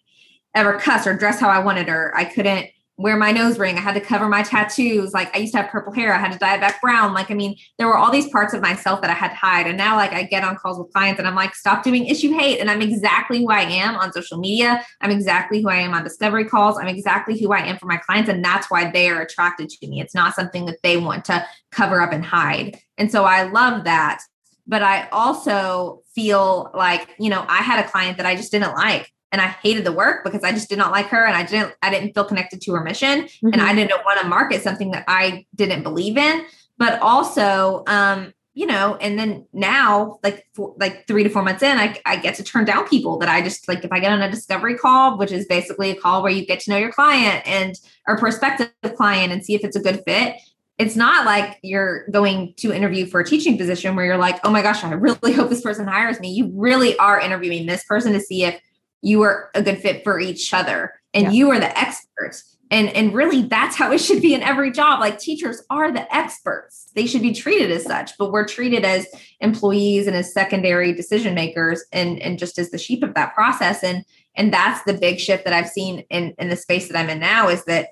ever 0.56 0.80
cuss 0.80 1.06
or 1.06 1.18
dress 1.18 1.40
how 1.40 1.50
I 1.50 1.60
wanted, 1.60 1.90
or 1.90 2.16
I 2.16 2.24
couldn't 2.24 2.68
wear 3.02 3.18
my 3.18 3.32
nose 3.32 3.58
ring. 3.58 3.78
I 3.78 3.82
had 3.82 3.96
to 3.96 4.02
cover 4.02 4.28
my 4.28 4.44
tattoos. 4.44 5.14
Like 5.14 5.36
I 5.36 5.40
used 5.40 5.54
to 5.54 5.62
have 5.62 5.72
purple 5.72 5.92
hair. 5.92 6.14
I 6.14 6.18
had 6.18 6.32
to 6.32 6.38
dye 6.38 6.56
it 6.56 6.62
back 6.62 6.82
brown. 6.82 7.14
Like, 7.14 7.32
I 7.32 7.34
mean, 7.34 7.58
there 7.78 7.88
were 7.88 7.98
all 7.98 8.12
these 8.12 8.30
parts 8.30 8.54
of 8.54 8.62
myself 8.62 9.02
that 9.02 9.10
I 9.10 9.14
had 9.14 9.30
to 9.30 9.36
hide. 9.36 9.68
And 9.68 9.78
now 9.78 9.96
like 9.96 10.14
I 10.14 10.24
get 10.24 10.44
on 10.44 10.56
calls 10.56 10.78
with 10.78 10.92
clients 10.94 11.20
and 11.20 11.28
I'm 11.28 11.36
like, 11.36 11.56
stop 11.56 11.84
doing 11.84 12.06
issue 12.06 12.32
hate. 12.32 12.60
And 12.60 12.70
I'm 12.70 12.82
exactly 12.82 13.40
who 13.40 13.50
I 13.50 13.62
am 13.62 13.96
on 13.96 14.14
social 14.14 14.38
media. 14.38 14.86
I'm 15.02 15.12
exactly 15.12 15.62
who 15.62 15.70
I 15.70 15.78
am 15.78 15.94
on 15.94 16.04
discovery 16.04 16.46
calls. 16.46 16.78
I'm 16.78 16.88
exactly 16.88 17.40
who 17.40 17.52
I 17.52 17.60
am 17.60 17.78
for 17.78 17.88
my 17.88 17.98
clients. 17.98 18.30
And 18.30 18.44
that's 18.44 18.70
why 18.70 18.92
they 18.92 19.10
are 19.10 19.22
attracted 19.22 19.70
to 19.70 19.88
me. 19.88 20.00
It's 20.00 20.16
not 20.16 20.36
something 20.36 20.66
that 20.66 20.78
they 20.84 20.98
want 20.98 21.26
to 21.26 21.46
cover 21.72 22.02
up 22.02 22.12
and 22.12 22.24
hide. 22.24 22.78
And 22.98 23.12
so 23.12 23.24
I 23.24 23.44
love 23.44 23.86
that. 23.86 24.22
But 24.68 24.84
I 24.84 25.08
also 25.10 26.04
feel 26.14 26.72
like, 26.76 27.10
you 27.20 27.30
know, 27.30 27.44
I 27.48 27.58
had 27.58 27.84
a 27.84 27.90
client 27.90 28.18
that 28.18 28.26
I 28.26 28.36
just 28.36 28.52
didn't 28.52 28.76
like 28.76 29.12
and 29.32 29.42
I 29.42 29.48
hated 29.48 29.86
the 29.86 29.92
work 29.92 30.24
because 30.24 30.44
I 30.44 30.52
just 30.52 30.70
did 30.70 30.78
not 30.78 30.92
like 30.92 31.08
her 31.08 31.26
and 31.26 31.36
I 31.36 31.44
didn't 31.44 31.74
I 31.82 31.90
didn't 31.90 32.14
feel 32.14 32.26
connected 32.26 32.62
to 32.62 32.74
her 32.74 32.84
mission 32.84 33.24
mm-hmm. 33.24 33.50
and 33.52 33.62
I 33.62 33.74
didn't 33.74 34.04
want 34.04 34.20
to 34.22 34.28
market 34.28 34.62
something 34.62 34.92
that 34.92 35.06
I 35.08 35.46
didn't 35.56 35.84
believe 35.84 36.18
in 36.18 36.46
but 36.78 37.02
also 37.02 37.84
um 37.88 38.34
you 38.54 38.66
know 38.66 38.96
and 38.96 39.18
then 39.18 39.46
now 39.54 40.20
like 40.24 40.46
for, 40.54 40.76
like 40.78 41.08
3 41.08 41.24
to 41.24 41.30
4 41.30 41.42
months 41.44 41.64
in 41.64 41.78
I 41.78 42.00
I 42.06 42.18
get 42.18 42.36
to 42.36 42.44
turn 42.44 42.66
down 42.66 42.88
people 42.88 43.18
that 43.20 43.30
I 43.30 43.42
just 43.42 43.68
like 43.68 43.84
if 43.86 43.92
I 43.92 44.00
get 44.00 44.12
on 44.12 44.22
a 44.22 44.30
discovery 44.30 44.78
call 44.78 45.18
which 45.18 45.32
is 45.32 45.46
basically 45.46 45.92
a 45.92 45.96
call 45.96 46.22
where 46.22 46.32
you 46.32 46.46
get 46.46 46.60
to 46.62 46.72
know 46.72 46.78
your 46.78 46.92
client 46.92 47.48
and 47.48 47.76
or 48.08 48.18
prospective 48.18 48.72
client 48.96 49.32
and 49.32 49.44
see 49.46 49.56
if 49.56 49.64
it's 49.64 49.76
a 49.76 49.82
good 49.82 50.02
fit 50.06 50.36
it's 50.78 50.96
not 50.96 51.26
like 51.26 51.60
you're 51.62 52.08
going 52.08 52.56
to 52.58 52.74
interview 52.74 53.06
for 53.06 53.20
a 53.20 53.26
teaching 53.26 53.56
position 53.56 53.96
where 53.96 54.04
you're 54.04 54.18
like, 54.18 54.40
oh 54.44 54.50
my 54.50 54.64
gosh, 54.64 54.84
I 54.84 54.92
really 54.94 55.32
hope 55.34 55.52
this 55.52 55.62
person 55.62 55.86
hires 55.86 56.20
me. 56.20 56.32
You 56.32 56.52
really 56.56 56.98
are 56.98 57.20
interviewing 57.20 57.68
this 57.68 57.84
person 57.84 58.14
to 58.14 58.20
see 58.20 58.46
if 58.46 58.60
you 59.02 59.22
are 59.24 59.50
a 59.56 59.62
good 59.62 59.80
fit 59.80 60.04
for 60.04 60.20
each 60.20 60.54
other 60.54 60.94
and 61.14 61.26
yeah. 61.26 61.32
you 61.32 61.52
are 61.52 61.60
the 61.60 61.78
experts. 61.78 62.58
And 62.70 62.88
and 62.90 63.14
really 63.14 63.42
that's 63.42 63.76
how 63.76 63.92
it 63.92 64.00
should 64.00 64.22
be 64.22 64.34
in 64.34 64.42
every 64.42 64.72
job. 64.72 65.02
Like 65.02 65.20
teachers 65.20 65.62
are 65.70 65.92
the 65.92 66.14
experts. 66.16 66.90
They 66.96 67.06
should 67.06 67.22
be 67.22 67.34
treated 67.34 67.70
as 67.70 67.84
such 67.84 68.18
but 68.18 68.32
we're 68.32 68.48
treated 68.48 68.86
as 68.86 69.08
employees 69.42 70.08
and 70.08 70.16
as 70.16 70.34
secondary 70.34 70.94
decision 70.94 71.36
makers 71.36 71.84
and 71.92 72.20
and 72.22 72.40
just 72.40 72.58
as 72.58 72.72
the 72.72 72.78
sheep 72.78 73.04
of 73.04 73.14
that 73.16 73.34
process. 73.36 73.84
And 73.84 74.06
and 74.36 74.54
that's 74.54 74.84
the 74.84 74.94
big 74.94 75.20
shift 75.20 75.44
that 75.46 75.54
i've 75.54 75.70
seen 75.70 76.00
in 76.10 76.34
in 76.38 76.50
the 76.50 76.56
space 76.56 76.88
that 76.88 76.98
i'm 76.98 77.10
in 77.10 77.20
now 77.20 77.48
is 77.48 77.64
that 77.66 77.90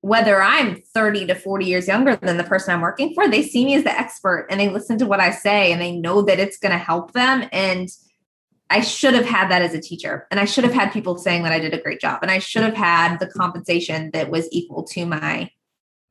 whether 0.00 0.42
i'm 0.42 0.80
30 0.94 1.26
to 1.26 1.34
40 1.34 1.64
years 1.64 1.88
younger 1.88 2.16
than 2.16 2.36
the 2.36 2.44
person 2.44 2.74
i'm 2.74 2.80
working 2.80 3.14
for 3.14 3.28
they 3.28 3.42
see 3.42 3.64
me 3.64 3.74
as 3.74 3.84
the 3.84 3.98
expert 3.98 4.46
and 4.50 4.60
they 4.60 4.68
listen 4.68 4.98
to 4.98 5.06
what 5.06 5.20
i 5.20 5.30
say 5.30 5.72
and 5.72 5.80
they 5.80 5.92
know 5.92 6.22
that 6.22 6.38
it's 6.38 6.58
going 6.58 6.72
to 6.72 6.78
help 6.78 7.12
them. 7.12 7.48
And 7.52 7.88
I 8.74 8.80
should 8.80 9.14
have 9.14 9.24
had 9.24 9.50
that 9.52 9.62
as 9.62 9.72
a 9.72 9.80
teacher. 9.80 10.26
And 10.32 10.40
I 10.40 10.46
should 10.46 10.64
have 10.64 10.72
had 10.72 10.92
people 10.92 11.16
saying 11.16 11.44
that 11.44 11.52
I 11.52 11.60
did 11.60 11.74
a 11.74 11.80
great 11.80 12.00
job. 12.00 12.18
And 12.22 12.30
I 12.30 12.40
should 12.40 12.64
have 12.64 12.74
had 12.74 13.18
the 13.18 13.28
compensation 13.28 14.10
that 14.12 14.30
was 14.30 14.48
equal 14.50 14.82
to 14.82 15.06
my 15.06 15.48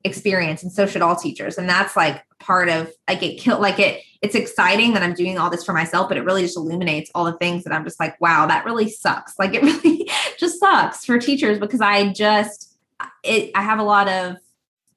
experience 0.06 0.64
and 0.64 0.72
so 0.72 0.86
should 0.86 1.02
all 1.02 1.16
teachers 1.16 1.58
and 1.58 1.70
that's 1.70 1.96
like 1.96 2.24
part 2.40 2.68
of 2.68 2.92
I 3.08 3.16
get 3.16 3.40
killed. 3.40 3.62
like 3.62 3.80
it 3.80 4.02
it's 4.22 4.36
exciting 4.36 4.94
that 4.94 5.02
i'm 5.02 5.14
doing 5.14 5.38
all 5.38 5.50
this 5.50 5.64
for 5.64 5.72
myself 5.72 6.10
but 6.10 6.18
it 6.18 6.26
really 6.26 6.42
just 6.42 6.58
illuminates 6.58 7.10
all 7.16 7.24
the 7.24 7.38
things 7.38 7.64
that 7.64 7.72
i'm 7.72 7.86
just 7.86 8.02
like 8.02 8.20
wow 8.20 8.46
that 8.46 8.66
really 8.66 8.90
sucks 8.90 9.40
like 9.40 9.54
it 9.54 9.62
really 9.64 10.10
just 10.38 10.60
sucks 10.60 11.06
for 11.06 11.18
teachers 11.18 11.58
because 11.58 11.80
i 11.80 12.12
just 12.12 12.76
it 13.24 13.50
i 13.56 13.62
have 13.62 13.80
a 13.80 13.84
lot 13.84 14.10
of 14.10 14.36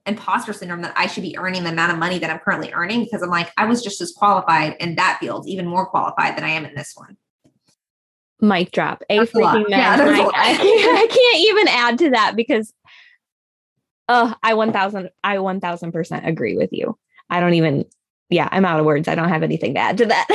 imposter 0.06 0.52
syndrome 0.52 0.82
that 0.82 0.92
i 0.96 1.06
should 1.06 1.22
be 1.22 1.38
earning 1.38 1.62
the 1.62 1.70
amount 1.70 1.92
of 1.92 1.98
money 1.98 2.18
that 2.18 2.28
i'm 2.28 2.40
currently 2.40 2.72
earning 2.72 3.04
because 3.04 3.22
i'm 3.22 3.30
like 3.30 3.52
i 3.56 3.64
was 3.64 3.84
just 3.84 4.00
as 4.00 4.10
qualified 4.10 4.74
in 4.80 4.96
that 4.96 5.18
field 5.20 5.46
even 5.46 5.68
more 5.68 5.86
qualified 5.86 6.36
than 6.36 6.42
i 6.42 6.50
am 6.50 6.64
in 6.64 6.74
this 6.74 6.94
one 6.96 7.16
mic 8.40 8.70
drop 8.70 9.02
a 9.08 9.20
freaking 9.20 9.64
yeah, 9.68 9.96
I, 9.98 10.30
I 10.34 11.06
can't 11.08 11.44
even 11.44 11.68
add 11.68 11.98
to 11.98 12.10
that 12.10 12.34
because 12.36 12.72
Oh, 14.08 14.34
I 14.42 14.54
1000 14.54 15.10
I 15.24 15.36
1000% 15.36 16.26
agree 16.26 16.56
with 16.56 16.72
you. 16.72 16.96
I 17.28 17.40
don't 17.40 17.54
even 17.54 17.84
yeah, 18.28 18.48
I'm 18.50 18.64
out 18.64 18.80
of 18.80 18.86
words. 18.86 19.06
I 19.08 19.14
don't 19.14 19.28
have 19.28 19.42
anything 19.44 19.74
to 19.74 19.80
add 19.80 19.98
to 19.98 20.06
that. 20.06 20.26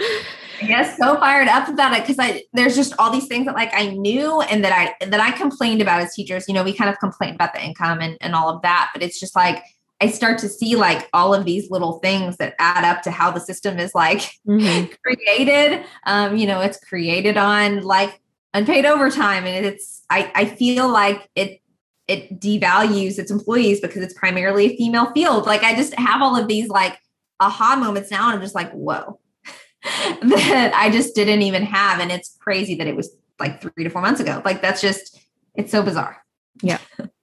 I 0.00 0.66
guess 0.66 0.98
so 0.98 1.16
fired 1.16 1.48
up 1.48 1.68
about 1.68 1.94
it 1.96 2.02
because 2.02 2.18
I 2.18 2.42
there's 2.52 2.76
just 2.76 2.94
all 2.98 3.10
these 3.10 3.26
things 3.26 3.46
that 3.46 3.54
like 3.54 3.70
I 3.74 3.88
knew 3.88 4.40
and 4.42 4.62
that 4.64 4.72
I 4.72 5.06
that 5.06 5.20
I 5.20 5.30
complained 5.32 5.80
about 5.80 6.02
as 6.02 6.14
teachers. 6.14 6.46
You 6.48 6.54
know, 6.54 6.62
we 6.62 6.74
kind 6.74 6.90
of 6.90 6.98
complained 6.98 7.34
about 7.34 7.54
the 7.54 7.64
income 7.64 8.00
and, 8.00 8.18
and 8.20 8.34
all 8.34 8.50
of 8.50 8.62
that, 8.62 8.90
but 8.92 9.02
it's 9.02 9.18
just 9.18 9.34
like 9.34 9.62
I 10.00 10.08
start 10.08 10.38
to 10.38 10.48
see 10.48 10.76
like 10.76 11.08
all 11.12 11.34
of 11.34 11.44
these 11.44 11.70
little 11.70 11.98
things 12.00 12.38
that 12.38 12.54
add 12.58 12.84
up 12.84 13.02
to 13.02 13.10
how 13.10 13.30
the 13.30 13.40
system 13.40 13.78
is 13.78 13.94
like 13.94 14.20
mm-hmm. 14.48 14.92
created. 15.04 15.84
Um, 16.06 16.36
you 16.36 16.46
know, 16.46 16.60
it's 16.60 16.78
created 16.78 17.36
on 17.36 17.82
like 17.82 18.20
unpaid 18.52 18.84
overtime 18.84 19.44
and 19.44 19.64
it's 19.64 20.02
I, 20.10 20.32
I 20.34 20.44
feel 20.44 20.88
like 20.88 21.28
it 21.34 21.60
it 22.08 22.40
devalues 22.40 23.20
its 23.20 23.30
employees 23.30 23.80
because 23.80 24.02
it's 24.02 24.14
primarily 24.14 24.72
a 24.72 24.76
female 24.76 25.12
field. 25.12 25.46
Like 25.46 25.62
I 25.62 25.76
just 25.76 25.94
have 25.94 26.20
all 26.20 26.36
of 26.36 26.48
these 26.48 26.68
like 26.68 26.98
aha 27.38 27.76
moments 27.76 28.10
now, 28.10 28.24
and 28.26 28.34
I'm 28.34 28.40
just 28.40 28.54
like, 28.54 28.72
whoa, 28.72 29.20
that 29.84 30.72
I 30.74 30.90
just 30.90 31.14
didn't 31.14 31.42
even 31.42 31.62
have. 31.62 32.00
And 32.00 32.10
it's 32.10 32.36
crazy 32.40 32.74
that 32.76 32.88
it 32.88 32.96
was 32.96 33.16
like 33.38 33.62
three 33.62 33.84
to 33.84 33.90
four 33.90 34.02
months 34.02 34.20
ago. 34.20 34.42
Like 34.44 34.60
that's 34.60 34.80
just 34.80 35.20
it's 35.54 35.70
so 35.70 35.82
bizarre. 35.82 36.24
Yeah. 36.62 36.78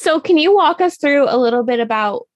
so 0.00 0.18
can 0.18 0.38
you 0.38 0.54
walk 0.54 0.80
us 0.80 0.96
through 0.96 1.26
a 1.28 1.36
little 1.36 1.62
bit 1.62 1.78
about 1.78 2.26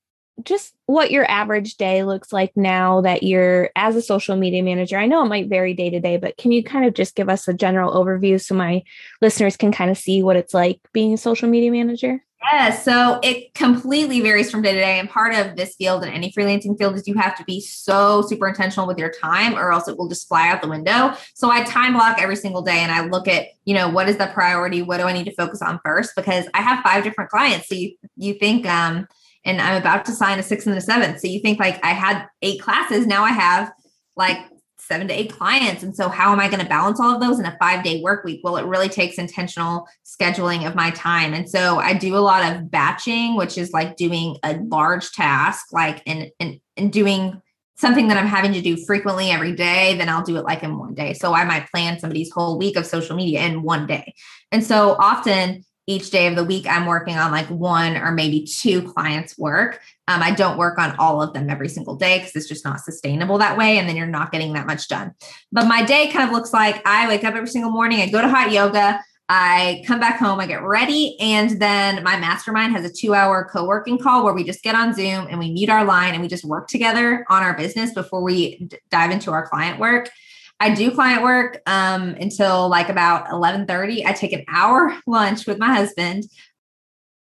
just 0.42 0.74
what 0.84 1.10
your 1.10 1.28
average 1.30 1.76
day 1.76 2.04
looks 2.04 2.30
like 2.30 2.52
now 2.56 3.00
that 3.00 3.22
you're 3.22 3.70
as 3.74 3.96
a 3.96 4.02
social 4.02 4.36
media 4.36 4.62
manager. 4.62 4.98
I 4.98 5.06
know 5.06 5.22
it 5.22 5.28
might 5.28 5.48
vary 5.48 5.72
day 5.72 5.90
to 5.90 6.00
day, 6.00 6.16
but 6.16 6.36
can 6.36 6.52
you 6.52 6.62
kind 6.62 6.84
of 6.84 6.92
just 6.92 7.14
give 7.14 7.28
us 7.28 7.48
a 7.48 7.54
general 7.54 7.94
overview 7.94 8.38
so 8.38 8.54
my 8.54 8.82
listeners 9.22 9.56
can 9.56 9.72
kind 9.72 9.90
of 9.90 9.96
see 9.96 10.22
what 10.22 10.36
it's 10.36 10.52
like 10.52 10.80
being 10.92 11.14
a 11.14 11.16
social 11.16 11.48
media 11.48 11.70
manager? 11.70 12.22
Yeah, 12.52 12.70
so 12.72 13.20
it 13.22 13.54
completely 13.54 14.20
varies 14.20 14.50
from 14.50 14.60
day 14.60 14.72
to 14.74 14.78
day. 14.78 14.98
And 14.98 15.08
part 15.08 15.34
of 15.34 15.56
this 15.56 15.74
field 15.76 16.04
and 16.04 16.12
any 16.12 16.30
freelancing 16.30 16.76
field 16.76 16.94
is 16.94 17.08
you 17.08 17.14
have 17.14 17.36
to 17.38 17.44
be 17.44 17.60
so 17.60 18.22
super 18.22 18.46
intentional 18.46 18.86
with 18.86 18.98
your 18.98 19.10
time 19.10 19.54
or 19.54 19.72
else 19.72 19.88
it 19.88 19.96
will 19.96 20.08
just 20.08 20.28
fly 20.28 20.48
out 20.48 20.60
the 20.60 20.68
window. 20.68 21.14
So 21.34 21.50
I 21.50 21.64
time 21.64 21.94
block 21.94 22.20
every 22.20 22.36
single 22.36 22.60
day 22.62 22.78
and 22.78 22.92
I 22.92 23.06
look 23.06 23.28
at, 23.28 23.46
you 23.64 23.74
know, 23.74 23.88
what 23.88 24.08
is 24.08 24.18
the 24.18 24.26
priority? 24.26 24.82
What 24.82 24.98
do 24.98 25.04
I 25.04 25.12
need 25.12 25.24
to 25.24 25.34
focus 25.34 25.62
on 25.62 25.80
first? 25.84 26.14
Because 26.14 26.46
I 26.52 26.60
have 26.60 26.84
five 26.84 27.02
different 27.02 27.30
clients. 27.30 27.68
So 27.68 27.76
you, 27.76 27.94
you 28.16 28.34
think, 28.34 28.66
um, 28.66 29.08
and 29.46 29.60
I'm 29.60 29.80
about 29.80 30.04
to 30.06 30.12
sign 30.12 30.38
a 30.38 30.42
sixth 30.42 30.66
and 30.66 30.76
a 30.76 30.80
seventh. 30.82 31.20
So 31.20 31.28
you 31.28 31.40
think 31.40 31.58
like 31.58 31.84
I 31.84 31.92
had 31.92 32.26
eight 32.42 32.60
classes, 32.60 33.06
now 33.06 33.24
I 33.24 33.32
have 33.32 33.72
like 34.16 34.38
seven 34.94 35.08
to 35.08 35.14
eight 35.14 35.32
clients. 35.32 35.82
And 35.82 35.94
so 35.94 36.08
how 36.08 36.32
am 36.32 36.38
I 36.38 36.46
going 36.46 36.62
to 36.62 36.68
balance 36.68 37.00
all 37.00 37.12
of 37.12 37.20
those 37.20 37.40
in 37.40 37.46
a 37.46 37.56
five 37.58 37.82
day 37.82 38.00
work 38.00 38.24
week? 38.24 38.42
Well, 38.44 38.56
it 38.56 38.64
really 38.64 38.88
takes 38.88 39.18
intentional 39.18 39.88
scheduling 40.04 40.68
of 40.68 40.76
my 40.76 40.92
time. 40.92 41.34
And 41.34 41.50
so 41.50 41.80
I 41.80 41.94
do 41.94 42.16
a 42.16 42.18
lot 42.18 42.48
of 42.48 42.70
batching, 42.70 43.34
which 43.34 43.58
is 43.58 43.72
like 43.72 43.96
doing 43.96 44.36
a 44.44 44.56
large 44.58 45.10
task, 45.10 45.72
like 45.72 46.00
and 46.06 46.30
and, 46.38 46.60
and 46.76 46.92
doing 46.92 47.42
something 47.74 48.06
that 48.06 48.16
I'm 48.16 48.28
having 48.28 48.52
to 48.52 48.62
do 48.62 48.76
frequently 48.76 49.30
every 49.30 49.50
day, 49.50 49.96
then 49.98 50.08
I'll 50.08 50.22
do 50.22 50.36
it 50.36 50.44
like 50.44 50.62
in 50.62 50.78
one 50.78 50.94
day. 50.94 51.12
So 51.12 51.34
I 51.34 51.44
might 51.44 51.68
plan 51.72 51.98
somebody's 51.98 52.30
whole 52.30 52.56
week 52.56 52.76
of 52.76 52.86
social 52.86 53.16
media 53.16 53.40
in 53.42 53.64
one 53.64 53.88
day. 53.88 54.14
And 54.52 54.62
so 54.62 54.92
often 54.92 55.64
each 55.86 56.10
day 56.10 56.26
of 56.26 56.36
the 56.36 56.44
week 56.44 56.66
i'm 56.66 56.86
working 56.86 57.16
on 57.16 57.30
like 57.30 57.46
one 57.48 57.96
or 57.96 58.10
maybe 58.10 58.46
two 58.46 58.82
clients 58.92 59.36
work 59.38 59.80
um, 60.08 60.22
i 60.22 60.30
don't 60.30 60.58
work 60.58 60.78
on 60.78 60.94
all 60.96 61.22
of 61.22 61.32
them 61.32 61.50
every 61.50 61.68
single 61.68 61.96
day 61.96 62.18
because 62.18 62.34
it's 62.34 62.48
just 62.48 62.64
not 62.64 62.80
sustainable 62.80 63.38
that 63.38 63.56
way 63.56 63.78
and 63.78 63.88
then 63.88 63.96
you're 63.96 64.06
not 64.06 64.32
getting 64.32 64.52
that 64.52 64.66
much 64.66 64.88
done 64.88 65.12
but 65.52 65.66
my 65.66 65.82
day 65.84 66.08
kind 66.10 66.28
of 66.28 66.32
looks 66.32 66.52
like 66.52 66.86
i 66.86 67.08
wake 67.08 67.24
up 67.24 67.34
every 67.34 67.48
single 67.48 67.70
morning 67.70 68.00
i 68.00 68.08
go 68.08 68.20
to 68.20 68.28
hot 68.28 68.50
yoga 68.52 69.00
i 69.28 69.82
come 69.86 70.00
back 70.00 70.18
home 70.18 70.38
i 70.40 70.46
get 70.46 70.62
ready 70.62 71.16
and 71.20 71.60
then 71.60 72.02
my 72.02 72.16
mastermind 72.16 72.72
has 72.72 72.84
a 72.84 72.92
two 72.92 73.14
hour 73.14 73.48
co-working 73.50 73.98
call 73.98 74.24
where 74.24 74.34
we 74.34 74.44
just 74.44 74.62
get 74.62 74.74
on 74.74 74.94
zoom 74.94 75.26
and 75.30 75.38
we 75.38 75.50
mute 75.50 75.70
our 75.70 75.84
line 75.84 76.12
and 76.12 76.22
we 76.22 76.28
just 76.28 76.44
work 76.44 76.68
together 76.68 77.24
on 77.28 77.42
our 77.42 77.56
business 77.56 77.92
before 77.94 78.22
we 78.22 78.58
d- 78.58 78.76
dive 78.90 79.10
into 79.10 79.30
our 79.30 79.48
client 79.48 79.78
work 79.78 80.10
I 80.60 80.74
do 80.74 80.90
client 80.90 81.22
work 81.22 81.60
um, 81.66 82.10
until 82.20 82.68
like 82.68 82.88
about 82.88 83.26
11:30. 83.26 84.06
I 84.06 84.12
take 84.12 84.32
an 84.32 84.44
hour 84.48 84.96
lunch 85.06 85.46
with 85.46 85.58
my 85.58 85.74
husband, 85.74 86.24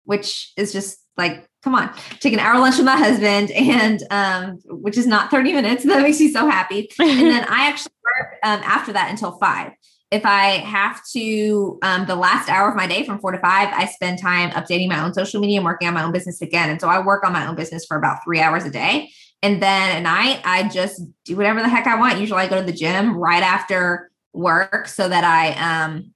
which 0.05 0.53
is 0.57 0.73
just 0.73 0.99
like, 1.17 1.48
come 1.63 1.75
on, 1.75 1.93
take 2.21 2.33
an 2.33 2.39
hour 2.39 2.59
lunch 2.61 2.77
with 2.77 2.87
my 2.87 2.97
husband, 2.97 3.51
and 3.51 4.03
um, 4.11 4.59
which 4.67 4.97
is 4.97 5.07
not 5.07 5.31
30 5.31 5.53
minutes. 5.53 5.85
That 5.89 6.03
makes 6.03 6.21
me 6.21 6.31
so 6.31 6.49
happy. 6.49 6.91
and 6.99 7.27
then 7.27 7.45
I 7.49 7.69
actually 7.69 7.93
work 8.05 8.35
um, 8.45 8.61
after 8.63 8.93
that 8.93 9.11
until 9.11 9.33
five. 9.39 9.73
If 10.11 10.25
I 10.25 10.59
have 10.59 11.01
to, 11.13 11.79
um, 11.83 12.07
the 12.07 12.17
last 12.17 12.49
hour 12.49 12.71
of 12.71 12.77
my 12.77 12.87
day 12.87 13.05
from 13.05 13.19
four 13.19 13.33
to 13.33 13.39
five, 13.39 13.69
I 13.73 13.87
spend 13.87 14.19
time 14.19 14.51
updating 14.51 14.89
my 14.89 15.03
own 15.05 15.13
social 15.13 15.41
media 15.41 15.59
and 15.59 15.65
working 15.65 15.89
on 15.89 15.95
my 15.95 16.03
own 16.03 16.13
business 16.13 16.41
again. 16.41 16.71
And 16.71 16.81
so 16.81 16.89
I 16.89 17.05
work 17.05 17.25
on 17.25 17.33
my 17.33 17.47
own 17.47 17.57
business 17.57 17.85
for 17.85 17.97
about 17.97 18.25
three 18.25 18.41
hours 18.41 18.65
a 18.65 18.71
day. 18.71 19.11
And 19.43 19.63
then 19.63 19.97
at 19.97 20.03
night, 20.03 20.41
I 20.45 20.69
just 20.69 21.03
do 21.25 21.37
whatever 21.37 21.61
the 21.61 21.69
heck 21.69 21.87
I 21.87 21.99
want. 21.99 22.21
Usually 22.21 22.41
I 22.41 22.49
go 22.49 22.59
to 22.59 22.67
the 22.67 22.77
gym 22.77 23.17
right 23.17 23.43
after 23.43 24.11
work 24.33 24.89
so 24.89 25.09
that 25.09 25.25
I 25.25 25.53
um 25.85 26.15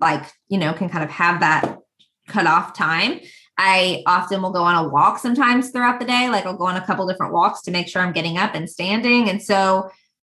like, 0.00 0.24
you 0.48 0.58
know, 0.58 0.72
can 0.74 0.88
kind 0.88 1.04
of 1.04 1.10
have 1.10 1.40
that 1.40 1.78
cut 2.28 2.46
off 2.46 2.74
time. 2.74 3.20
I 3.58 4.04
often 4.06 4.40
will 4.40 4.52
go 4.52 4.62
on 4.62 4.76
a 4.76 4.88
walk 4.88 5.18
sometimes 5.18 5.70
throughout 5.70 5.98
the 5.98 6.06
day. 6.06 6.30
Like 6.30 6.46
I'll 6.46 6.56
go 6.56 6.66
on 6.66 6.76
a 6.76 6.86
couple 6.86 7.06
different 7.08 7.32
walks 7.32 7.60
to 7.62 7.72
make 7.72 7.88
sure 7.88 8.00
I'm 8.00 8.12
getting 8.12 8.38
up 8.38 8.54
and 8.54 8.70
standing. 8.70 9.28
And 9.28 9.42
so 9.42 9.90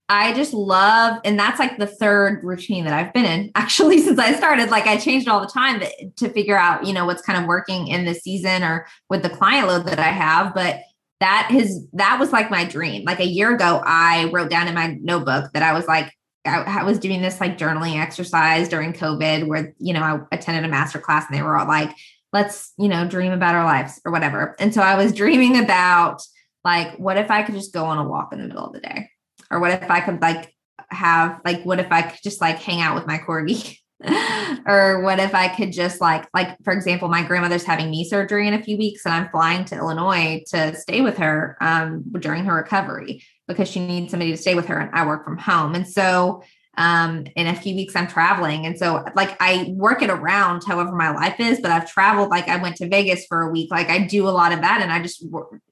I 0.09 0.35
just 0.35 0.53
love, 0.53 1.21
and 1.25 1.39
that's 1.39 1.61
like 1.61 1.79
the 1.79 1.87
third 1.87 2.43
routine 2.43 2.85
that 2.85 2.93
I've 2.93 3.15
been 3.15 3.25
in 3.25 3.51
actually 3.55 3.99
since 4.03 4.19
I 4.19 4.35
started. 4.35 4.71
Like 4.71 4.87
I 4.87 4.99
changed 4.99 5.29
all 5.29 5.41
the 5.41 5.47
time 5.47 5.83
to 6.17 6.29
figure 6.31 6.59
out, 6.59 6.85
you 6.85 6.93
know, 6.93 7.07
what's 7.07 7.23
kind 7.23 7.41
of 7.41 7.47
working 7.47 7.87
in 7.87 8.05
the 8.05 8.15
season 8.15 8.65
or 8.65 8.87
with 9.09 9.23
the 9.23 9.31
client 9.31 9.69
load 9.69 9.87
that 9.87 10.01
I 10.01 10.11
have. 10.11 10.53
But 10.55 10.81
that 11.21 11.51
is 11.55 11.87
that 11.93 12.19
was 12.19 12.33
like 12.33 12.51
my 12.51 12.65
dream. 12.65 13.05
Like 13.05 13.21
a 13.21 13.27
year 13.27 13.55
ago, 13.55 13.81
I 13.87 14.29
wrote 14.33 14.51
down 14.51 14.67
in 14.67 14.75
my 14.75 14.99
notebook 15.01 15.53
that 15.55 15.63
I 15.63 15.73
was 15.73 15.87
like, 15.87 16.13
I, 16.45 16.63
I 16.63 16.83
was 16.83 16.99
doing 16.99 17.23
this 17.23 17.41
like 17.41 17.57
journaling 17.57 18.01
exercise 18.01 18.69
during 18.69 18.93
COVID 18.93 19.47
where, 19.47 19.73
you 19.79 19.93
know, 19.95 20.03
I 20.03 20.19
attended 20.35 20.65
a 20.65 20.69
master 20.69 20.99
class 20.99 21.25
and 21.29 21.39
they 21.39 21.43
were 21.43 21.57
all 21.57 21.69
like, 21.69 21.95
let's, 22.33 22.73
you 22.79 22.89
know, 22.89 23.07
dream 23.07 23.33
about 23.33 23.55
our 23.55 23.65
lives 23.65 24.01
or 24.05 24.13
whatever. 24.13 24.57
And 24.59 24.73
so 24.73 24.81
I 24.81 24.97
was 24.97 25.13
dreaming 25.13 25.59
about 25.63 26.23
like, 26.65 26.97
what 26.99 27.19
if 27.19 27.31
I 27.31 27.43
could 27.43 27.55
just 27.55 27.73
go 27.73 27.85
on 27.85 27.99
a 27.99 28.09
walk 28.09 28.33
in 28.33 28.41
the 28.41 28.47
middle 28.47 28.67
of 28.67 28.73
the 28.73 28.81
day? 28.81 29.11
Or 29.51 29.61
what 29.61 29.83
if 29.83 29.91
I 29.91 30.01
could 30.01 30.23
like 30.23 30.55
have 30.91 31.41
like, 31.45 31.63
what 31.65 31.81
if 31.81 31.91
I 31.91 32.03
could 32.03 32.21
just 32.23 32.41
like 32.41 32.59
hang 32.59 32.81
out 32.81 32.95
with 32.95 33.07
my 33.07 33.19
corgi? 33.19 33.77
or 34.67 35.03
what 35.03 35.21
if 35.21 35.35
I 35.35 35.49
could 35.49 35.73
just 35.73 36.01
like, 36.01 36.27
like 36.35 36.57
for 36.65 36.73
example, 36.73 37.09
my 37.09 37.23
grandmother's 37.23 37.65
having 37.65 37.91
knee 37.91 38.05
surgery 38.05 38.49
in 38.49 38.55
a 38.55 38.63
few 38.63 38.77
weeks, 38.77 39.05
and 39.05 39.15
I'm 39.15 39.29
flying 39.29 39.65
to 39.67 39.77
Illinois 39.77 40.43
to 40.49 40.75
stay 40.75 41.01
with 41.01 41.19
her 41.19 41.57
um, 41.61 42.05
during 42.19 42.45
her 42.45 42.55
recovery 42.55 43.23
because 43.47 43.69
she 43.69 43.85
needs 43.85 44.11
somebody 44.11 44.33
to 44.33 44.37
stay 44.37 44.55
with 44.55 44.67
her, 44.67 44.79
and 44.79 44.91
I 44.93 45.07
work 45.07 45.25
from 45.25 45.39
home, 45.39 45.75
and 45.75 45.87
so 45.87 46.43
um, 46.79 47.27
in 47.37 47.47
a 47.47 47.55
few 47.55 47.75
weeks 47.75 47.95
I'm 47.95 48.07
traveling, 48.07 48.67
and 48.67 48.79
so 48.79 49.05
like 49.15 49.37
I 49.41 49.73
work 49.77 50.03
it 50.03 50.11
around 50.11 50.65
however 50.67 50.93
my 50.93 51.11
life 51.11 51.39
is, 51.39 51.61
but 51.61 51.71
I've 51.71 51.91
traveled 51.91 52.31
like 52.31 52.49
I 52.49 52.57
went 52.57 52.77
to 52.77 52.89
Vegas 52.89 53.27
for 53.27 53.43
a 53.43 53.51
week, 53.51 53.71
like 53.71 53.91
I 53.91 54.07
do 54.07 54.29
a 54.29 54.31
lot 54.31 54.53
of 54.53 54.61
that, 54.61 54.81
and 54.81 54.93
I 54.93 55.03
just 55.03 55.25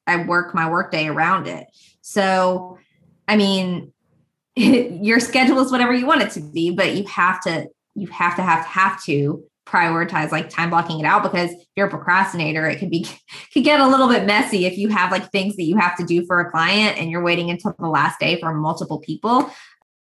I 0.06 0.24
work 0.24 0.54
my 0.54 0.68
workday 0.68 1.06
around 1.06 1.46
it. 1.46 1.66
So, 2.02 2.78
I 3.26 3.36
mean, 3.36 3.92
your 4.56 5.20
schedule 5.20 5.60
is 5.60 5.72
whatever 5.72 5.94
you 5.94 6.06
want 6.06 6.22
it 6.22 6.30
to 6.32 6.40
be, 6.40 6.70
but 6.70 6.94
you 6.94 7.04
have 7.04 7.40
to 7.42 7.68
you 7.94 8.06
have 8.08 8.36
to 8.36 8.42
have 8.42 8.64
have 8.66 9.02
to 9.04 9.44
prioritize 9.70 10.32
like 10.32 10.50
time 10.50 10.70
blocking 10.70 10.98
it 10.98 11.06
out 11.06 11.22
because 11.22 11.50
if 11.52 11.66
you're 11.76 11.86
a 11.86 11.90
procrastinator 11.90 12.66
it 12.66 12.78
could 12.78 12.90
be 12.90 13.06
could 13.54 13.62
get 13.62 13.78
a 13.78 13.86
little 13.86 14.08
bit 14.08 14.26
messy 14.26 14.66
if 14.66 14.76
you 14.76 14.88
have 14.88 15.12
like 15.12 15.30
things 15.30 15.54
that 15.56 15.62
you 15.62 15.76
have 15.76 15.96
to 15.96 16.04
do 16.04 16.26
for 16.26 16.40
a 16.40 16.50
client 16.50 16.98
and 16.98 17.10
you're 17.10 17.22
waiting 17.22 17.50
until 17.50 17.74
the 17.78 17.88
last 17.88 18.18
day 18.18 18.38
for 18.40 18.52
multiple 18.52 18.98
people 18.98 19.50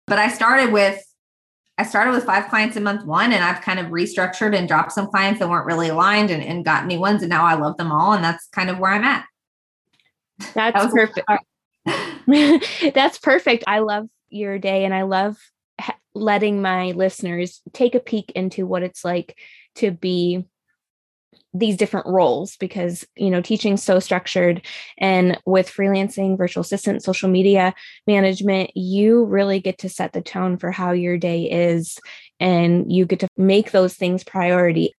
but 0.07 0.19
i 0.19 0.27
started 0.27 0.71
with 0.71 1.01
i 1.77 1.83
started 1.83 2.11
with 2.11 2.23
five 2.23 2.47
clients 2.47 2.75
in 2.75 2.83
month 2.83 3.05
one 3.05 3.31
and 3.31 3.43
i've 3.43 3.61
kind 3.61 3.79
of 3.79 3.87
restructured 3.87 4.55
and 4.55 4.67
dropped 4.67 4.91
some 4.91 5.07
clients 5.07 5.39
that 5.39 5.49
weren't 5.49 5.65
really 5.65 5.89
aligned 5.89 6.29
and, 6.31 6.43
and 6.43 6.65
got 6.65 6.85
new 6.85 6.99
ones 6.99 7.21
and 7.21 7.29
now 7.29 7.45
i 7.45 7.53
love 7.53 7.77
them 7.77 7.91
all 7.91 8.13
and 8.13 8.23
that's 8.23 8.47
kind 8.49 8.69
of 8.69 8.79
where 8.79 8.91
i'm 8.91 9.03
at. 9.03 9.25
That's 10.53 10.85
that 10.85 10.91
perfect. 10.91 11.27
that's 12.95 13.19
perfect. 13.19 13.65
I 13.67 13.79
love 13.79 14.07
your 14.29 14.57
day 14.57 14.83
and 14.85 14.93
i 14.93 15.03
love 15.03 15.37
letting 16.15 16.61
my 16.61 16.91
listeners 16.91 17.61
take 17.73 17.95
a 17.95 17.99
peek 17.99 18.31
into 18.31 18.65
what 18.65 18.83
it's 18.83 19.03
like 19.03 19.37
to 19.75 19.91
be 19.91 20.45
these 21.53 21.77
different 21.77 22.07
roles 22.07 22.55
because 22.57 23.05
you 23.15 23.29
know 23.29 23.41
teaching's 23.41 23.83
so 23.83 23.99
structured. 23.99 24.65
And 24.97 25.37
with 25.45 25.69
freelancing 25.69 26.37
virtual 26.37 26.61
assistant 26.61 27.03
social 27.03 27.29
media 27.29 27.73
management 28.07 28.71
you 28.75 29.25
really 29.25 29.59
get 29.59 29.77
to 29.79 29.89
set 29.89 30.13
the 30.13 30.21
tone 30.21 30.57
for 30.57 30.71
how 30.71 30.91
your 30.91 31.17
day 31.17 31.43
is 31.49 31.97
and 32.39 32.91
you 32.91 33.05
get 33.05 33.19
to 33.19 33.27
make 33.37 33.71
those 33.71 33.95
things 33.95 34.23
priority. 34.23 34.93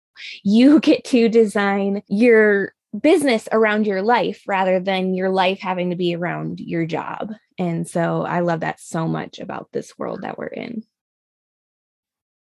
You 0.43 0.79
get 0.81 1.03
to 1.05 1.29
design 1.29 2.01
your 2.07 2.73
business 2.99 3.47
around 3.51 3.87
your 3.87 4.01
life 4.03 4.43
rather 4.47 4.79
than 4.79 5.15
your 5.15 5.29
life 5.29 5.59
having 5.59 5.89
to 5.89 5.95
be 5.95 6.15
around 6.15 6.59
your 6.59 6.85
job. 6.85 7.33
And 7.57 7.87
so 7.87 8.23
i 8.23 8.39
love 8.41 8.61
that 8.61 8.79
so 8.79 9.07
much 9.07 9.39
about 9.39 9.69
this 9.71 9.97
world 9.97 10.21
that 10.21 10.37
we're 10.37 10.47
in. 10.47 10.83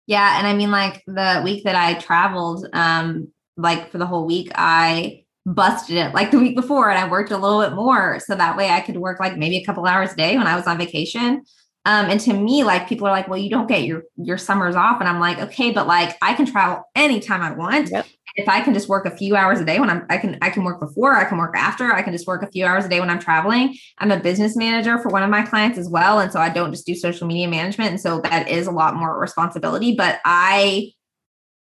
Yeah 0.08 0.38
and 0.38 0.48
i 0.48 0.54
mean 0.54 0.72
like 0.72 1.04
the 1.08 1.42
week 1.44 1.64
that 1.64 1.76
i 1.76 1.94
traveled 2.00 2.68
um 2.74 3.32
like 3.62 3.92
for 3.92 3.98
the 3.98 4.06
whole 4.06 4.26
week, 4.26 4.52
I 4.56 5.26
busted 5.46 5.98
it 5.98 6.14
like 6.14 6.32
the 6.32 6.40
week 6.40 6.56
before 6.56 6.90
and 6.90 7.00
I 7.00 7.10
worked 7.10 7.32
a 7.32 7.38
little 7.38 7.62
bit 7.62 7.74
more. 7.74 8.20
So 8.20 8.36
that 8.36 8.58
way 8.58 8.70
I 8.70 8.82
could 8.82 8.98
work 8.98 9.20
like 9.20 9.38
maybe 9.38 9.58
a 9.58 9.66
couple 9.66 9.86
hours 9.86 10.14
a 10.14 10.16
day 10.16 10.38
when 10.38 10.48
I 10.48 10.56
was 10.56 10.68
on 10.68 10.78
vacation. 10.78 11.44
Um, 11.86 12.12
and 12.12 12.20
to 12.22 12.34
me, 12.34 12.64
like 12.64 12.88
people 12.88 13.08
are 13.08 13.12
like, 13.12 13.28
well, 13.28 13.40
you 13.40 13.50
don't 13.50 13.68
get 13.68 13.84
your 13.84 14.04
your 14.16 14.38
summers 14.38 14.76
off. 14.76 15.00
And 15.00 15.10
I'm 15.10 15.20
like, 15.20 15.40
okay, 15.40 15.72
but 15.72 15.88
like 15.88 16.16
I 16.22 16.36
can 16.36 16.46
travel 16.46 16.84
anytime 16.96 17.42
I 17.42 17.54
want. 17.54 17.90
Yep. 17.90 18.06
If 18.36 18.48
I 18.48 18.62
can 18.62 18.74
just 18.74 18.88
work 18.88 19.06
a 19.06 19.18
few 19.18 19.36
hours 19.36 19.60
a 19.60 19.66
day 19.66 19.80
when 19.80 19.90
I'm 19.90 20.06
I 20.10 20.18
can 20.18 20.38
I 20.44 20.52
can 20.52 20.64
work 20.64 20.80
before, 20.80 21.16
I 21.16 21.26
can 21.26 21.40
work 21.40 21.56
after, 21.58 21.92
I 21.92 22.04
can 22.04 22.14
just 22.14 22.28
work 22.28 22.44
a 22.44 22.52
few 22.52 22.66
hours 22.66 22.86
a 22.86 22.90
day 22.90 23.00
when 23.00 23.10
I'm 23.10 23.20
traveling. 23.20 23.76
I'm 23.98 24.12
a 24.12 24.20
business 24.20 24.56
manager 24.56 25.00
for 25.00 25.10
one 25.10 25.24
of 25.24 25.32
my 25.32 25.42
clients 25.42 25.80
as 25.80 25.90
well. 25.90 26.20
And 26.20 26.32
so 26.32 26.40
I 26.40 26.50
don't 26.50 26.72
just 26.72 26.86
do 26.86 26.94
social 26.94 27.28
media 27.28 27.48
management. 27.48 27.90
And 27.90 28.00
so 28.00 28.22
that 28.22 28.48
is 28.48 28.68
a 28.68 28.72
lot 28.72 28.96
more 28.96 29.20
responsibility. 29.20 29.96
But 29.96 30.20
I 30.24 30.92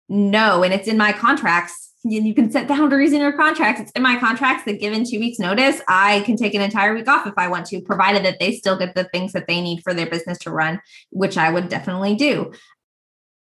know, 0.10 0.63
and 0.63 0.73
it's 0.73 0.88
in 0.88 0.97
my 0.97 1.13
contracts 1.13 1.87
you 2.03 2.33
can 2.33 2.51
set 2.51 2.67
boundaries 2.67 3.12
in 3.12 3.21
your 3.21 3.33
contracts. 3.33 3.81
It's 3.81 3.91
in 3.91 4.01
my 4.01 4.19
contracts 4.19 4.65
that 4.65 4.79
given 4.79 5.03
two 5.03 5.19
weeks 5.19 5.39
notice, 5.39 5.81
I 5.88 6.21
can 6.21 6.38
take 6.38 6.53
an 6.53 6.62
entire 6.62 6.93
week 6.93 7.07
off 7.07 7.27
if 7.27 7.33
I 7.38 7.47
want 7.47 7.65
to, 7.67 7.81
provided 7.81 8.23
that 8.23 8.39
they 8.39 8.53
still 8.53 8.77
get 8.77 8.95
the 8.95 9.05
things 9.05 9.33
that 9.33 9.47
they 9.47 9.62
need 9.62 9.81
for 9.83 9.93
their 9.93 10.05
business 10.05 10.38
to 10.39 10.51
run, 10.51 10.79
which 11.10 11.38
I 11.38 11.49
would 11.49 11.69
definitely 11.69 12.15
do. 12.15 12.53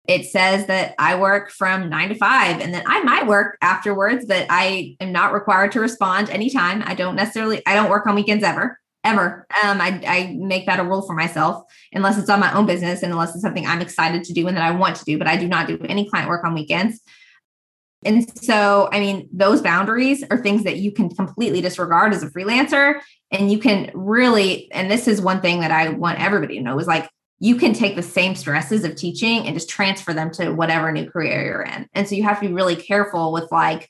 It 0.07 0.25
says 0.25 0.67
that 0.67 0.95
I 0.99 1.15
work 1.15 1.49
from 1.49 1.89
nine 1.89 2.09
to 2.09 2.15
five 2.15 2.59
and 2.59 2.73
then 2.73 2.83
I 2.85 3.01
might 3.03 3.25
work 3.25 3.57
afterwards, 3.61 4.27
that 4.27 4.47
I 4.49 4.95
am 4.99 5.11
not 5.13 5.33
required 5.33 5.71
to 5.73 5.79
respond 5.79 6.29
anytime. 6.29 6.83
I 6.85 6.93
don't 6.93 7.15
necessarily, 7.15 7.61
I 7.65 7.73
don't 7.73 7.89
work 7.89 8.05
on 8.05 8.15
weekends 8.15 8.43
ever, 8.43 8.79
ever. 9.05 9.47
Um, 9.63 9.79
I, 9.79 10.01
I 10.05 10.35
make 10.37 10.65
that 10.65 10.79
a 10.79 10.83
rule 10.83 11.03
for 11.03 11.13
myself 11.13 11.63
unless 11.93 12.17
it's 12.17 12.29
on 12.29 12.41
my 12.41 12.53
own 12.53 12.65
business 12.65 13.01
and 13.01 13.13
unless 13.13 13.33
it's 13.33 13.41
something 13.41 13.65
I'm 13.65 13.81
excited 13.81 14.25
to 14.25 14.33
do 14.33 14.45
and 14.47 14.57
that 14.57 14.63
I 14.63 14.71
want 14.71 14.97
to 14.97 15.05
do, 15.05 15.17
but 15.17 15.27
I 15.27 15.37
do 15.37 15.47
not 15.47 15.67
do 15.67 15.79
any 15.85 16.09
client 16.09 16.27
work 16.27 16.43
on 16.43 16.53
weekends. 16.53 16.99
And 18.05 18.25
so, 18.39 18.89
I 18.91 18.99
mean, 18.99 19.29
those 19.31 19.61
boundaries 19.61 20.23
are 20.29 20.37
things 20.37 20.63
that 20.63 20.77
you 20.77 20.91
can 20.91 21.09
completely 21.09 21.61
disregard 21.61 22.13
as 22.13 22.23
a 22.23 22.29
freelancer. 22.29 22.99
And 23.31 23.51
you 23.51 23.59
can 23.59 23.91
really, 23.93 24.71
and 24.71 24.91
this 24.91 25.07
is 25.07 25.21
one 25.21 25.41
thing 25.41 25.61
that 25.61 25.71
I 25.71 25.89
want 25.89 26.19
everybody 26.19 26.57
to 26.57 26.63
know 26.63 26.79
is 26.79 26.87
like, 26.87 27.09
you 27.39 27.55
can 27.55 27.73
take 27.73 27.95
the 27.95 28.03
same 28.03 28.35
stresses 28.35 28.85
of 28.85 28.95
teaching 28.95 29.45
and 29.45 29.53
just 29.53 29.69
transfer 29.69 30.13
them 30.13 30.31
to 30.31 30.51
whatever 30.51 30.91
new 30.91 31.09
career 31.09 31.43
you're 31.43 31.63
in. 31.63 31.87
And 31.93 32.07
so 32.07 32.15
you 32.15 32.23
have 32.23 32.39
to 32.39 32.47
be 32.47 32.53
really 32.53 32.75
careful 32.75 33.33
with 33.33 33.51
like, 33.51 33.89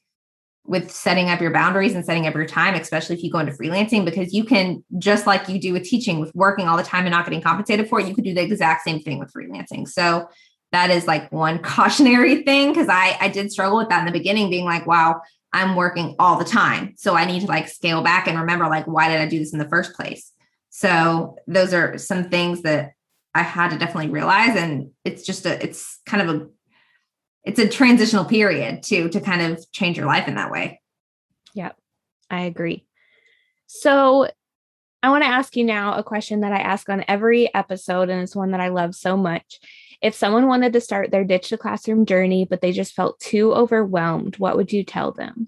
with 0.66 0.90
setting 0.90 1.30
up 1.30 1.42
your 1.42 1.52
boundaries 1.52 1.94
and 1.94 2.06
setting 2.06 2.26
up 2.26 2.34
your 2.34 2.46
time, 2.46 2.74
especially 2.74 3.18
if 3.18 3.22
you 3.22 3.30
go 3.30 3.40
into 3.40 3.52
freelancing, 3.52 4.06
because 4.06 4.34
you 4.34 4.46
can, 4.46 4.84
just 4.98 5.28
like 5.28 5.50
you 5.50 5.60
do 5.60 5.74
with 5.74 5.84
teaching, 5.84 6.20
with 6.20 6.34
working 6.34 6.68
all 6.68 6.78
the 6.78 6.84
time 6.84 7.06
and 7.06 7.12
not 7.12 7.26
getting 7.26 7.42
compensated 7.42 7.90
for 7.90 8.00
it, 8.00 8.08
you 8.08 8.16
could 8.16 8.24
do 8.24 8.34
the 8.34 8.42
exact 8.42 8.84
same 8.84 9.02
thing 9.02 9.20
with 9.20 9.32
freelancing. 9.34 9.88
So 9.88 10.28
that 10.74 10.90
is 10.90 11.08
like 11.08 11.32
one 11.32 11.60
cautionary 11.64 12.44
thing 12.44 12.74
because 12.74 12.90
I 12.90 13.18
I 13.22 13.30
did 13.30 13.52
struggle 13.52 13.78
with 13.78 13.90
that 13.90 14.00
in 14.00 14.06
the 14.06 14.12
beginning, 14.12 14.50
being 14.50 14.66
like, 14.66 14.86
wow, 14.86 15.22
I'm 15.54 15.76
working 15.76 16.16
all 16.20 16.38
the 16.38 16.46
time. 16.46 16.96
So 16.98 17.16
I 17.16 17.26
need 17.26 17.42
to 17.42 17.48
like 17.48 17.70
scale 17.70 18.02
back 18.02 18.28
and 18.28 18.38
remember 18.38 18.68
like 18.68 18.86
why 18.86 19.08
did 19.08 19.22
I 19.22 19.28
do 19.28 19.40
this 19.40 19.54
in 19.54 19.60
the 19.60 19.70
first 19.70 19.94
place? 19.94 20.32
So 20.70 21.38
those 21.48 21.74
are 21.74 21.98
some 21.98 22.26
things 22.26 22.64
that 22.64 22.94
I 23.36 23.44
had 23.44 23.70
to 23.70 23.78
definitely 23.78 24.10
realize. 24.10 24.56
And 24.56 24.92
it's 25.06 25.24
just 25.24 25.46
a 25.46 25.64
it's 25.64 26.00
kind 26.06 26.28
of 26.28 26.36
a 26.36 26.48
it's 27.44 27.60
a 27.60 27.68
transitional 27.68 28.26
period 28.26 28.84
too 28.84 29.10
to 29.10 29.22
kind 29.22 29.42
of 29.42 29.72
change 29.72 29.98
your 29.98 30.08
life 30.08 30.28
in 30.28 30.36
that 30.36 30.52
way. 30.52 30.82
Yeah, 31.54 31.74
I 32.30 32.42
agree. 32.42 32.86
So 33.68 34.30
I 35.04 35.10
want 35.10 35.24
to 35.24 35.30
ask 35.30 35.56
you 35.56 35.66
now 35.66 35.96
a 35.96 36.04
question 36.04 36.40
that 36.42 36.54
I 36.54 36.60
ask 36.60 36.90
on 36.90 37.04
every 37.08 37.54
episode, 37.54 38.10
and 38.10 38.22
it's 38.22 38.36
one 38.36 38.52
that 38.52 38.62
I 38.62 38.70
love 38.70 38.96
so 38.96 39.18
much. 39.18 39.60
If 40.04 40.14
someone 40.14 40.48
wanted 40.48 40.74
to 40.74 40.82
start 40.82 41.12
their 41.12 41.24
ditch 41.24 41.50
to 41.50 41.58
classroom 41.58 42.06
journey, 42.06 42.46
but 42.48 42.60
they 42.60 42.74
just 42.74 42.94
felt 42.94 43.22
too 43.22 43.54
overwhelmed, 43.54 44.38
what 44.38 44.58
would 44.58 44.74
you 44.74 44.84
tell 44.84 45.14
them? 45.14 45.48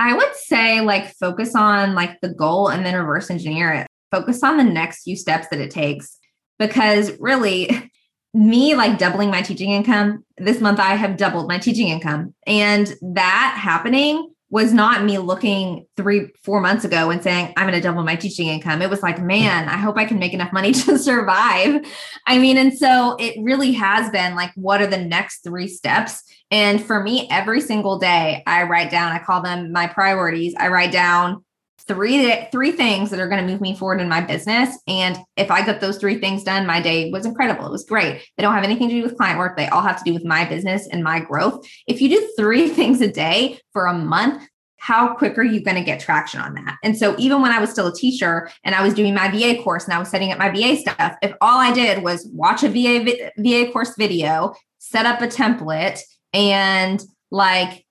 I 0.00 0.14
would 0.14 0.34
say 0.34 0.80
like 0.80 1.14
focus 1.14 1.54
on 1.54 1.94
like 1.94 2.20
the 2.20 2.34
goal 2.34 2.66
and 2.66 2.84
then 2.84 2.96
reverse 2.96 3.30
engineer 3.30 3.72
it. 3.72 3.86
Focus 4.10 4.42
on 4.42 4.56
the 4.56 4.64
next 4.64 5.04
few 5.04 5.14
steps 5.14 5.46
that 5.52 5.60
it 5.60 5.70
takes 5.70 6.18
because 6.58 7.12
really 7.20 7.70
me 8.34 8.74
like 8.74 8.98
doubling 8.98 9.30
my 9.30 9.42
teaching 9.42 9.70
income 9.70 10.24
this 10.38 10.60
month 10.60 10.80
I 10.80 10.94
have 10.94 11.18
doubled 11.18 11.48
my 11.48 11.58
teaching 11.58 11.88
income 11.88 12.34
and 12.46 12.92
that 13.14 13.58
happening 13.60 14.32
was 14.52 14.70
not 14.70 15.02
me 15.02 15.16
looking 15.16 15.86
three, 15.96 16.30
four 16.44 16.60
months 16.60 16.84
ago 16.84 17.08
and 17.08 17.22
saying, 17.22 17.54
I'm 17.56 17.66
going 17.66 17.72
to 17.72 17.80
double 17.80 18.02
my 18.02 18.16
teaching 18.16 18.48
income. 18.48 18.82
It 18.82 18.90
was 18.90 19.02
like, 19.02 19.18
man, 19.18 19.66
I 19.66 19.78
hope 19.78 19.96
I 19.96 20.04
can 20.04 20.18
make 20.18 20.34
enough 20.34 20.52
money 20.52 20.72
to 20.72 20.98
survive. 20.98 21.80
I 22.26 22.36
mean, 22.36 22.58
and 22.58 22.76
so 22.76 23.16
it 23.18 23.34
really 23.42 23.72
has 23.72 24.10
been 24.10 24.34
like, 24.34 24.50
what 24.54 24.82
are 24.82 24.86
the 24.86 25.02
next 25.02 25.42
three 25.42 25.68
steps? 25.68 26.22
And 26.50 26.84
for 26.84 27.02
me, 27.02 27.26
every 27.30 27.62
single 27.62 27.98
day, 27.98 28.42
I 28.46 28.64
write 28.64 28.90
down, 28.90 29.12
I 29.12 29.20
call 29.20 29.40
them 29.40 29.72
my 29.72 29.86
priorities. 29.86 30.54
I 30.58 30.68
write 30.68 30.92
down 30.92 31.42
three 31.88 32.46
three 32.50 32.72
things 32.72 33.10
that 33.10 33.20
are 33.20 33.28
going 33.28 33.44
to 33.44 33.50
move 33.50 33.60
me 33.60 33.76
forward 33.76 34.00
in 34.00 34.08
my 34.08 34.20
business. 34.20 34.78
And 34.86 35.18
if 35.36 35.50
i 35.50 35.64
got 35.64 35.80
those 35.80 35.98
three 35.98 36.18
things 36.18 36.44
done 36.44 36.66
my 36.66 36.80
day 36.80 37.10
was 37.10 37.26
incredible. 37.26 37.66
It 37.66 37.72
was 37.72 37.84
great. 37.84 38.22
They 38.36 38.42
don't 38.42 38.54
have 38.54 38.64
anything 38.64 38.88
to 38.88 38.94
do 38.94 39.02
with 39.02 39.16
client 39.16 39.38
work. 39.38 39.56
They 39.56 39.68
all 39.68 39.82
have 39.82 39.98
to 39.98 40.04
do 40.04 40.14
with 40.14 40.24
my 40.24 40.44
business 40.44 40.88
and 40.90 41.02
my 41.02 41.20
growth. 41.20 41.66
If 41.86 42.00
you 42.00 42.08
do 42.08 42.32
three 42.36 42.68
things 42.78 43.00
a 43.00 43.10
day 43.10 43.60
for 43.72 43.86
a 43.86 43.94
month 43.94 44.48
how 44.82 45.14
quick 45.14 45.38
are 45.38 45.44
you 45.44 45.62
going 45.62 45.76
to 45.76 45.84
get 45.84 46.00
traction 46.00 46.40
on 46.40 46.54
that? 46.54 46.76
And 46.82 46.98
so 46.98 47.14
even 47.16 47.40
when 47.40 47.52
I 47.52 47.60
was 47.60 47.70
still 47.70 47.86
a 47.86 47.94
teacher 47.94 48.50
and 48.64 48.74
I 48.74 48.82
was 48.82 48.94
doing 48.94 49.14
my 49.14 49.28
VA 49.30 49.62
course 49.62 49.84
and 49.84 49.92
I 49.92 49.98
was 50.00 50.08
setting 50.08 50.32
up 50.32 50.40
my 50.40 50.50
VA 50.50 50.76
stuff, 50.76 51.14
if 51.22 51.32
all 51.40 51.60
I 51.60 51.72
did 51.72 52.02
was 52.02 52.28
watch 52.32 52.64
a 52.64 52.68
VA 52.68 53.30
VA 53.38 53.70
course 53.70 53.94
video, 53.96 54.54
set 54.78 55.06
up 55.06 55.22
a 55.22 55.28
template 55.28 56.00
and 56.32 57.00
like 57.30 57.86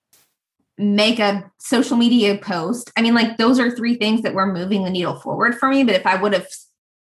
make 0.82 1.20
a 1.20 1.50
social 1.60 1.96
media 1.96 2.38
post. 2.38 2.92
I 2.98 3.02
mean, 3.02 3.14
like 3.14 3.38
those 3.38 3.60
are 3.60 3.72
three 3.72 3.96
things 3.96 4.24
that 4.24 4.34
were 4.34 4.52
moving 4.52 4.84
the 4.84 4.90
needle 4.90 5.16
forward 5.16 5.56
for 5.56 5.70
me. 5.70 5.84
But 5.84 5.96
if 5.96 6.06
I 6.06 6.20
would 6.20 6.34
have 6.34 6.48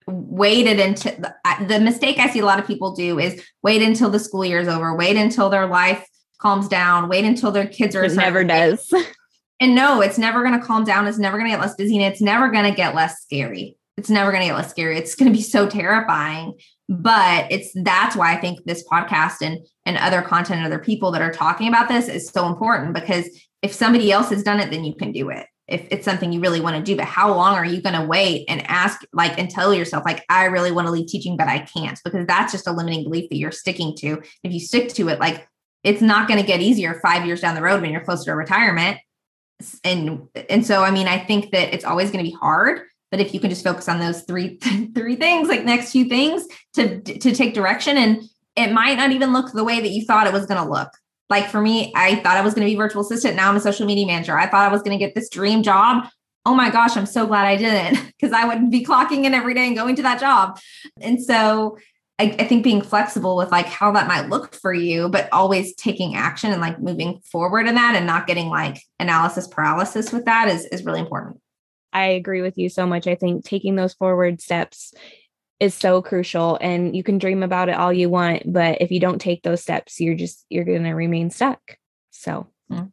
waited 0.06 0.78
until 0.78 1.16
the, 1.16 1.34
the 1.66 1.80
mistake 1.80 2.18
I 2.18 2.28
see 2.28 2.40
a 2.40 2.44
lot 2.44 2.58
of 2.58 2.66
people 2.66 2.94
do 2.94 3.18
is 3.18 3.42
wait 3.62 3.82
until 3.82 4.10
the 4.10 4.18
school 4.18 4.44
year 4.44 4.60
is 4.60 4.68
over, 4.68 4.94
wait 4.94 5.16
until 5.16 5.50
their 5.50 5.66
life 5.66 6.06
calms 6.38 6.68
down, 6.68 7.08
wait 7.08 7.24
until 7.24 7.50
their 7.50 7.66
kids 7.66 7.96
are. 7.96 8.04
It 8.04 8.14
never 8.14 8.44
does. 8.44 8.92
and 9.60 9.74
no, 9.74 10.00
it's 10.00 10.18
never 10.18 10.42
going 10.42 10.58
to 10.58 10.64
calm 10.64 10.84
down. 10.84 11.06
It's 11.06 11.18
never 11.18 11.38
going 11.38 11.50
to 11.50 11.56
get 11.56 11.60
less 11.60 11.74
busy, 11.74 11.96
and 11.96 12.12
it's 12.12 12.20
never 12.20 12.50
going 12.50 12.64
to 12.64 12.76
get 12.76 12.94
less 12.94 13.22
scary. 13.22 13.76
It's 13.96 14.10
never 14.10 14.30
going 14.30 14.42
to 14.42 14.48
get 14.48 14.56
less 14.56 14.70
scary. 14.70 14.98
It's 14.98 15.14
going 15.14 15.32
to 15.32 15.36
be 15.36 15.42
so 15.42 15.68
terrifying. 15.68 16.54
But 16.88 17.50
it's 17.50 17.70
that's 17.82 18.14
why 18.14 18.34
I 18.34 18.40
think 18.40 18.64
this 18.64 18.86
podcast 18.86 19.40
and 19.40 19.66
and 19.86 19.96
other 19.96 20.20
content 20.20 20.58
and 20.58 20.66
other 20.66 20.82
people 20.82 21.10
that 21.12 21.22
are 21.22 21.32
talking 21.32 21.68
about 21.68 21.88
this 21.88 22.08
is 22.08 22.28
so 22.28 22.46
important 22.46 22.94
because 22.94 23.28
if 23.64 23.72
somebody 23.72 24.12
else 24.12 24.28
has 24.28 24.42
done 24.42 24.60
it, 24.60 24.70
then 24.70 24.84
you 24.84 24.94
can 24.94 25.10
do 25.10 25.30
it. 25.30 25.46
If 25.66 25.88
it's 25.90 26.04
something 26.04 26.30
you 26.30 26.40
really 26.40 26.60
want 26.60 26.76
to 26.76 26.82
do, 26.82 26.96
but 26.96 27.06
how 27.06 27.34
long 27.34 27.54
are 27.54 27.64
you 27.64 27.80
going 27.80 27.98
to 27.98 28.06
wait 28.06 28.44
and 28.46 28.62
ask, 28.68 29.00
like, 29.14 29.38
and 29.38 29.48
tell 29.48 29.72
yourself, 29.72 30.04
like, 30.04 30.22
I 30.28 30.44
really 30.44 30.70
want 30.70 30.86
to 30.86 30.90
leave 30.90 31.06
teaching, 31.06 31.38
but 31.38 31.48
I 31.48 31.60
can't, 31.60 31.98
because 32.04 32.26
that's 32.26 32.52
just 32.52 32.66
a 32.66 32.72
limiting 32.72 33.04
belief 33.04 33.30
that 33.30 33.38
you're 33.38 33.50
sticking 33.50 33.96
to. 34.00 34.22
If 34.42 34.52
you 34.52 34.60
stick 34.60 34.90
to 34.90 35.08
it, 35.08 35.18
like, 35.18 35.48
it's 35.82 36.02
not 36.02 36.28
going 36.28 36.38
to 36.38 36.46
get 36.46 36.60
easier 36.60 37.00
five 37.00 37.24
years 37.24 37.40
down 37.40 37.54
the 37.54 37.62
road 37.62 37.80
when 37.80 37.90
you're 37.90 38.04
closer 38.04 38.32
to 38.32 38.36
retirement. 38.36 38.98
And 39.82 40.28
and 40.50 40.66
so, 40.66 40.82
I 40.82 40.90
mean, 40.90 41.08
I 41.08 41.18
think 41.24 41.50
that 41.52 41.72
it's 41.72 41.86
always 41.86 42.10
going 42.10 42.22
to 42.22 42.30
be 42.30 42.36
hard, 42.36 42.82
but 43.10 43.20
if 43.20 43.32
you 43.32 43.40
can 43.40 43.48
just 43.48 43.64
focus 43.64 43.88
on 43.88 43.98
those 43.98 44.24
three 44.24 44.58
three 44.94 45.16
things, 45.16 45.48
like 45.48 45.64
next 45.64 45.92
few 45.92 46.04
things, 46.06 46.46
to 46.74 47.00
to 47.00 47.34
take 47.34 47.54
direction, 47.54 47.96
and 47.96 48.24
it 48.56 48.72
might 48.72 48.98
not 48.98 49.12
even 49.12 49.32
look 49.32 49.52
the 49.52 49.64
way 49.64 49.80
that 49.80 49.90
you 49.90 50.04
thought 50.04 50.26
it 50.26 50.34
was 50.34 50.44
going 50.44 50.62
to 50.62 50.70
look 50.70 50.90
like 51.30 51.48
for 51.48 51.60
me, 51.60 51.92
I 51.94 52.16
thought 52.16 52.36
I 52.36 52.42
was 52.42 52.54
going 52.54 52.66
to 52.66 52.70
be 52.70 52.76
virtual 52.76 53.02
assistant. 53.02 53.36
Now 53.36 53.48
I'm 53.48 53.56
a 53.56 53.60
social 53.60 53.86
media 53.86 54.06
manager. 54.06 54.38
I 54.38 54.46
thought 54.46 54.68
I 54.68 54.72
was 54.72 54.82
going 54.82 54.98
to 54.98 55.04
get 55.04 55.14
this 55.14 55.28
dream 55.28 55.62
job. 55.62 56.06
Oh 56.46 56.54
my 56.54 56.70
gosh, 56.70 56.96
I'm 56.96 57.06
so 57.06 57.26
glad 57.26 57.46
I 57.46 57.56
didn't 57.56 58.12
because 58.20 58.32
I 58.32 58.44
wouldn't 58.44 58.70
be 58.70 58.84
clocking 58.84 59.24
in 59.24 59.34
every 59.34 59.54
day 59.54 59.66
and 59.66 59.76
going 59.76 59.96
to 59.96 60.02
that 60.02 60.20
job. 60.20 60.58
And 61.00 61.22
so 61.22 61.78
I, 62.18 62.36
I, 62.38 62.44
think 62.44 62.62
being 62.62 62.82
flexible 62.82 63.36
with 63.36 63.50
like 63.50 63.66
how 63.66 63.90
that 63.92 64.06
might 64.06 64.28
look 64.28 64.54
for 64.54 64.72
you, 64.72 65.08
but 65.08 65.28
always 65.32 65.74
taking 65.74 66.14
action 66.14 66.52
and 66.52 66.60
like 66.60 66.80
moving 66.80 67.20
forward 67.24 67.66
in 67.66 67.74
that 67.74 67.96
and 67.96 68.06
not 68.06 68.28
getting 68.28 68.48
like 68.48 68.80
analysis 69.00 69.48
paralysis 69.48 70.12
with 70.12 70.26
that 70.26 70.48
is, 70.48 70.64
is 70.66 70.84
really 70.84 71.00
important. 71.00 71.40
I 71.92 72.06
agree 72.06 72.42
with 72.42 72.56
you 72.56 72.68
so 72.68 72.86
much. 72.86 73.06
I 73.06 73.14
think 73.14 73.44
taking 73.44 73.74
those 73.74 73.94
forward 73.94 74.40
steps 74.40 74.92
is 75.60 75.74
so 75.74 76.02
crucial 76.02 76.58
and 76.60 76.96
you 76.96 77.02
can 77.02 77.18
dream 77.18 77.42
about 77.42 77.68
it 77.68 77.76
all 77.76 77.92
you 77.92 78.08
want 78.08 78.42
but 78.52 78.80
if 78.80 78.90
you 78.90 79.00
don't 79.00 79.20
take 79.20 79.42
those 79.42 79.62
steps 79.62 80.00
you're 80.00 80.14
just 80.14 80.44
you're 80.48 80.64
going 80.64 80.84
to 80.84 80.92
remain 80.92 81.30
stuck 81.30 81.78
so 82.10 82.48
Mm. 82.70 82.92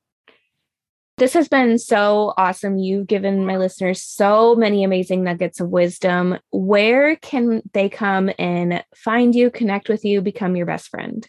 This 1.18 1.34
has 1.34 1.48
been 1.48 1.78
so 1.78 2.34
awesome. 2.38 2.78
You've 2.78 3.08
given 3.08 3.46
my 3.46 3.58
listeners 3.58 4.02
so 4.02 4.56
many 4.56 4.84
amazing 4.84 5.24
nuggets 5.24 5.60
of 5.60 5.70
wisdom. 5.70 6.40
Where 6.52 7.16
can 7.18 7.62
they 7.74 7.90
come 7.90 8.32
and 8.40 8.84
find 8.96 9.36
you, 9.36 9.52
connect 9.52 9.88
with 9.88 10.04
you, 10.04 10.22
become 10.22 10.56
your 10.56 10.66
best 10.66 10.90
friend? 10.90 11.28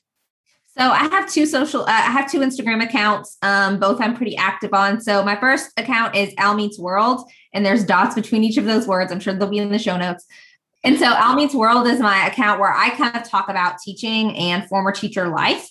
So 0.78 0.88
I 0.88 1.08
have 1.08 1.30
two 1.30 1.44
social, 1.44 1.82
uh, 1.82 1.88
I 1.88 2.10
have 2.10 2.30
two 2.30 2.38
Instagram 2.38 2.82
accounts. 2.82 3.36
Um, 3.42 3.78
both 3.78 4.00
I'm 4.00 4.16
pretty 4.16 4.34
active 4.34 4.72
on. 4.72 5.02
So 5.02 5.22
my 5.22 5.36
first 5.36 5.70
account 5.76 6.16
is 6.16 6.32
Al 6.38 6.54
Meets 6.54 6.78
World, 6.78 7.30
and 7.52 7.66
there's 7.66 7.84
dots 7.84 8.14
between 8.14 8.42
each 8.42 8.56
of 8.56 8.64
those 8.64 8.86
words. 8.86 9.12
I'm 9.12 9.20
sure 9.20 9.34
they'll 9.34 9.50
be 9.50 9.58
in 9.58 9.70
the 9.70 9.78
show 9.78 9.98
notes. 9.98 10.24
And 10.84 10.98
so 10.98 11.06
Al 11.06 11.36
Meets 11.36 11.54
World 11.54 11.86
is 11.86 12.00
my 12.00 12.26
account 12.26 12.60
where 12.60 12.72
I 12.72 12.90
kind 12.90 13.16
of 13.16 13.28
talk 13.28 13.48
about 13.48 13.78
teaching 13.78 14.36
and 14.36 14.68
former 14.68 14.92
teacher 14.92 15.28
life. 15.28 15.68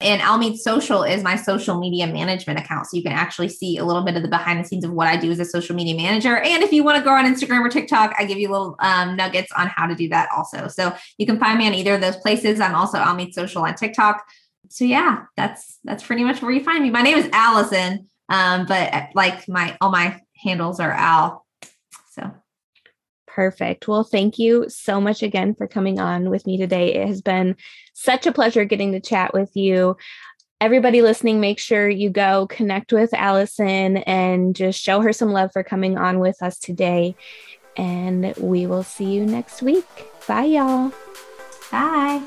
And 0.00 0.20
Al 0.20 0.38
Meets 0.38 0.64
Social 0.64 1.02
is 1.02 1.22
my 1.22 1.36
social 1.36 1.78
media 1.78 2.06
management 2.06 2.58
account. 2.58 2.86
So 2.86 2.96
you 2.96 3.02
can 3.02 3.12
actually 3.12 3.48
see 3.48 3.78
a 3.78 3.84
little 3.84 4.02
bit 4.02 4.16
of 4.16 4.22
the 4.22 4.28
behind 4.28 4.62
the 4.62 4.68
scenes 4.68 4.84
of 4.84 4.92
what 4.92 5.06
I 5.06 5.16
do 5.16 5.30
as 5.30 5.38
a 5.38 5.44
social 5.44 5.76
media 5.76 5.94
manager. 5.94 6.36
And 6.38 6.62
if 6.62 6.72
you 6.72 6.82
want 6.82 6.98
to 6.98 7.04
go 7.04 7.10
on 7.10 7.24
Instagram 7.24 7.64
or 7.64 7.68
TikTok, 7.68 8.14
I 8.18 8.24
give 8.24 8.38
you 8.38 8.50
little 8.50 8.76
um, 8.80 9.16
nuggets 9.16 9.52
on 9.56 9.68
how 9.68 9.86
to 9.86 9.94
do 9.94 10.08
that 10.08 10.28
also. 10.36 10.68
So 10.68 10.94
you 11.16 11.26
can 11.26 11.38
find 11.38 11.58
me 11.58 11.66
on 11.66 11.74
either 11.74 11.94
of 11.94 12.00
those 12.00 12.16
places. 12.16 12.60
I'm 12.60 12.74
also 12.74 12.98
Al 12.98 13.14
Meets 13.14 13.36
Social 13.36 13.62
on 13.62 13.74
TikTok. 13.74 14.24
So 14.68 14.84
yeah, 14.84 15.24
that's 15.36 15.78
that's 15.84 16.02
pretty 16.02 16.24
much 16.24 16.42
where 16.42 16.50
you 16.50 16.64
find 16.64 16.82
me. 16.82 16.90
My 16.90 17.02
name 17.02 17.16
is 17.16 17.28
Allison, 17.32 18.08
um, 18.28 18.66
but 18.66 18.92
uh, 18.92 19.06
like 19.14 19.48
my 19.48 19.76
all 19.80 19.90
my 19.90 20.20
handles 20.42 20.80
are 20.80 20.90
Al. 20.90 21.43
Perfect. 23.34 23.88
Well, 23.88 24.04
thank 24.04 24.38
you 24.38 24.66
so 24.68 25.00
much 25.00 25.20
again 25.24 25.56
for 25.56 25.66
coming 25.66 25.98
on 25.98 26.30
with 26.30 26.46
me 26.46 26.56
today. 26.56 26.94
It 26.94 27.08
has 27.08 27.20
been 27.20 27.56
such 27.92 28.26
a 28.26 28.32
pleasure 28.32 28.64
getting 28.64 28.92
to 28.92 29.00
chat 29.00 29.34
with 29.34 29.56
you. 29.56 29.96
Everybody 30.60 31.02
listening, 31.02 31.40
make 31.40 31.58
sure 31.58 31.88
you 31.88 32.10
go 32.10 32.46
connect 32.46 32.92
with 32.92 33.12
Allison 33.12 33.96
and 33.96 34.54
just 34.54 34.80
show 34.80 35.00
her 35.00 35.12
some 35.12 35.32
love 35.32 35.50
for 35.52 35.64
coming 35.64 35.98
on 35.98 36.20
with 36.20 36.40
us 36.44 36.60
today. 36.60 37.16
And 37.76 38.36
we 38.36 38.68
will 38.68 38.84
see 38.84 39.12
you 39.12 39.26
next 39.26 39.62
week. 39.62 39.88
Bye, 40.28 40.44
y'all. 40.44 40.92
Bye. 41.72 42.22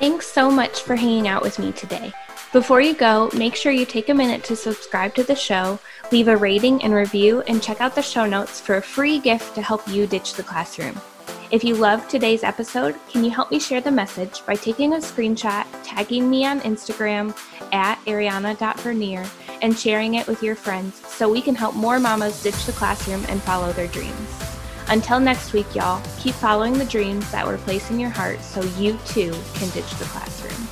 Thanks 0.00 0.26
so 0.26 0.50
much 0.50 0.82
for 0.82 0.96
hanging 0.96 1.28
out 1.28 1.40
with 1.40 1.58
me 1.58 1.72
today. 1.72 2.12
Before 2.52 2.80
you 2.82 2.94
go, 2.94 3.30
make 3.32 3.54
sure 3.54 3.72
you 3.72 3.86
take 3.86 4.10
a 4.10 4.14
minute 4.14 4.44
to 4.44 4.56
subscribe 4.56 5.14
to 5.14 5.22
the 5.22 5.36
show, 5.36 5.78
leave 6.12 6.28
a 6.28 6.36
rating 6.36 6.82
and 6.82 6.92
review, 6.92 7.42
and 7.42 7.62
check 7.62 7.80
out 7.80 7.94
the 7.94 8.02
show 8.02 8.26
notes 8.26 8.60
for 8.60 8.76
a 8.76 8.82
free 8.82 9.18
gift 9.18 9.54
to 9.54 9.62
help 9.62 9.86
you 9.86 10.06
ditch 10.06 10.34
the 10.34 10.42
classroom. 10.42 11.00
If 11.50 11.64
you 11.64 11.74
loved 11.74 12.08
today's 12.08 12.44
episode, 12.44 12.94
can 13.08 13.24
you 13.24 13.30
help 13.30 13.50
me 13.50 13.58
share 13.58 13.80
the 13.80 13.90
message 13.90 14.44
by 14.46 14.54
taking 14.54 14.92
a 14.92 14.98
screenshot, 14.98 15.66
tagging 15.82 16.30
me 16.30 16.44
on 16.44 16.60
Instagram 16.60 17.36
at 17.72 17.98
ariana.vernier, 18.04 19.26
and 19.60 19.76
sharing 19.76 20.14
it 20.14 20.26
with 20.26 20.42
your 20.42 20.54
friends 20.54 21.04
so 21.06 21.28
we 21.28 21.42
can 21.42 21.54
help 21.54 21.74
more 21.74 21.98
mamas 21.98 22.40
ditch 22.42 22.66
the 22.66 22.72
classroom 22.72 23.24
and 23.28 23.42
follow 23.42 23.72
their 23.72 23.88
dreams. 23.88 24.50
Until 24.88 25.20
next 25.20 25.52
week, 25.52 25.74
y'all, 25.74 26.02
keep 26.18 26.34
following 26.34 26.78
the 26.78 26.84
dreams 26.84 27.30
that 27.32 27.46
were 27.46 27.58
placed 27.58 27.90
in 27.90 28.00
your 28.00 28.10
heart 28.10 28.40
so 28.40 28.62
you 28.78 28.96
too 29.06 29.32
can 29.54 29.68
ditch 29.70 29.90
the 29.98 30.04
classroom. 30.06 30.69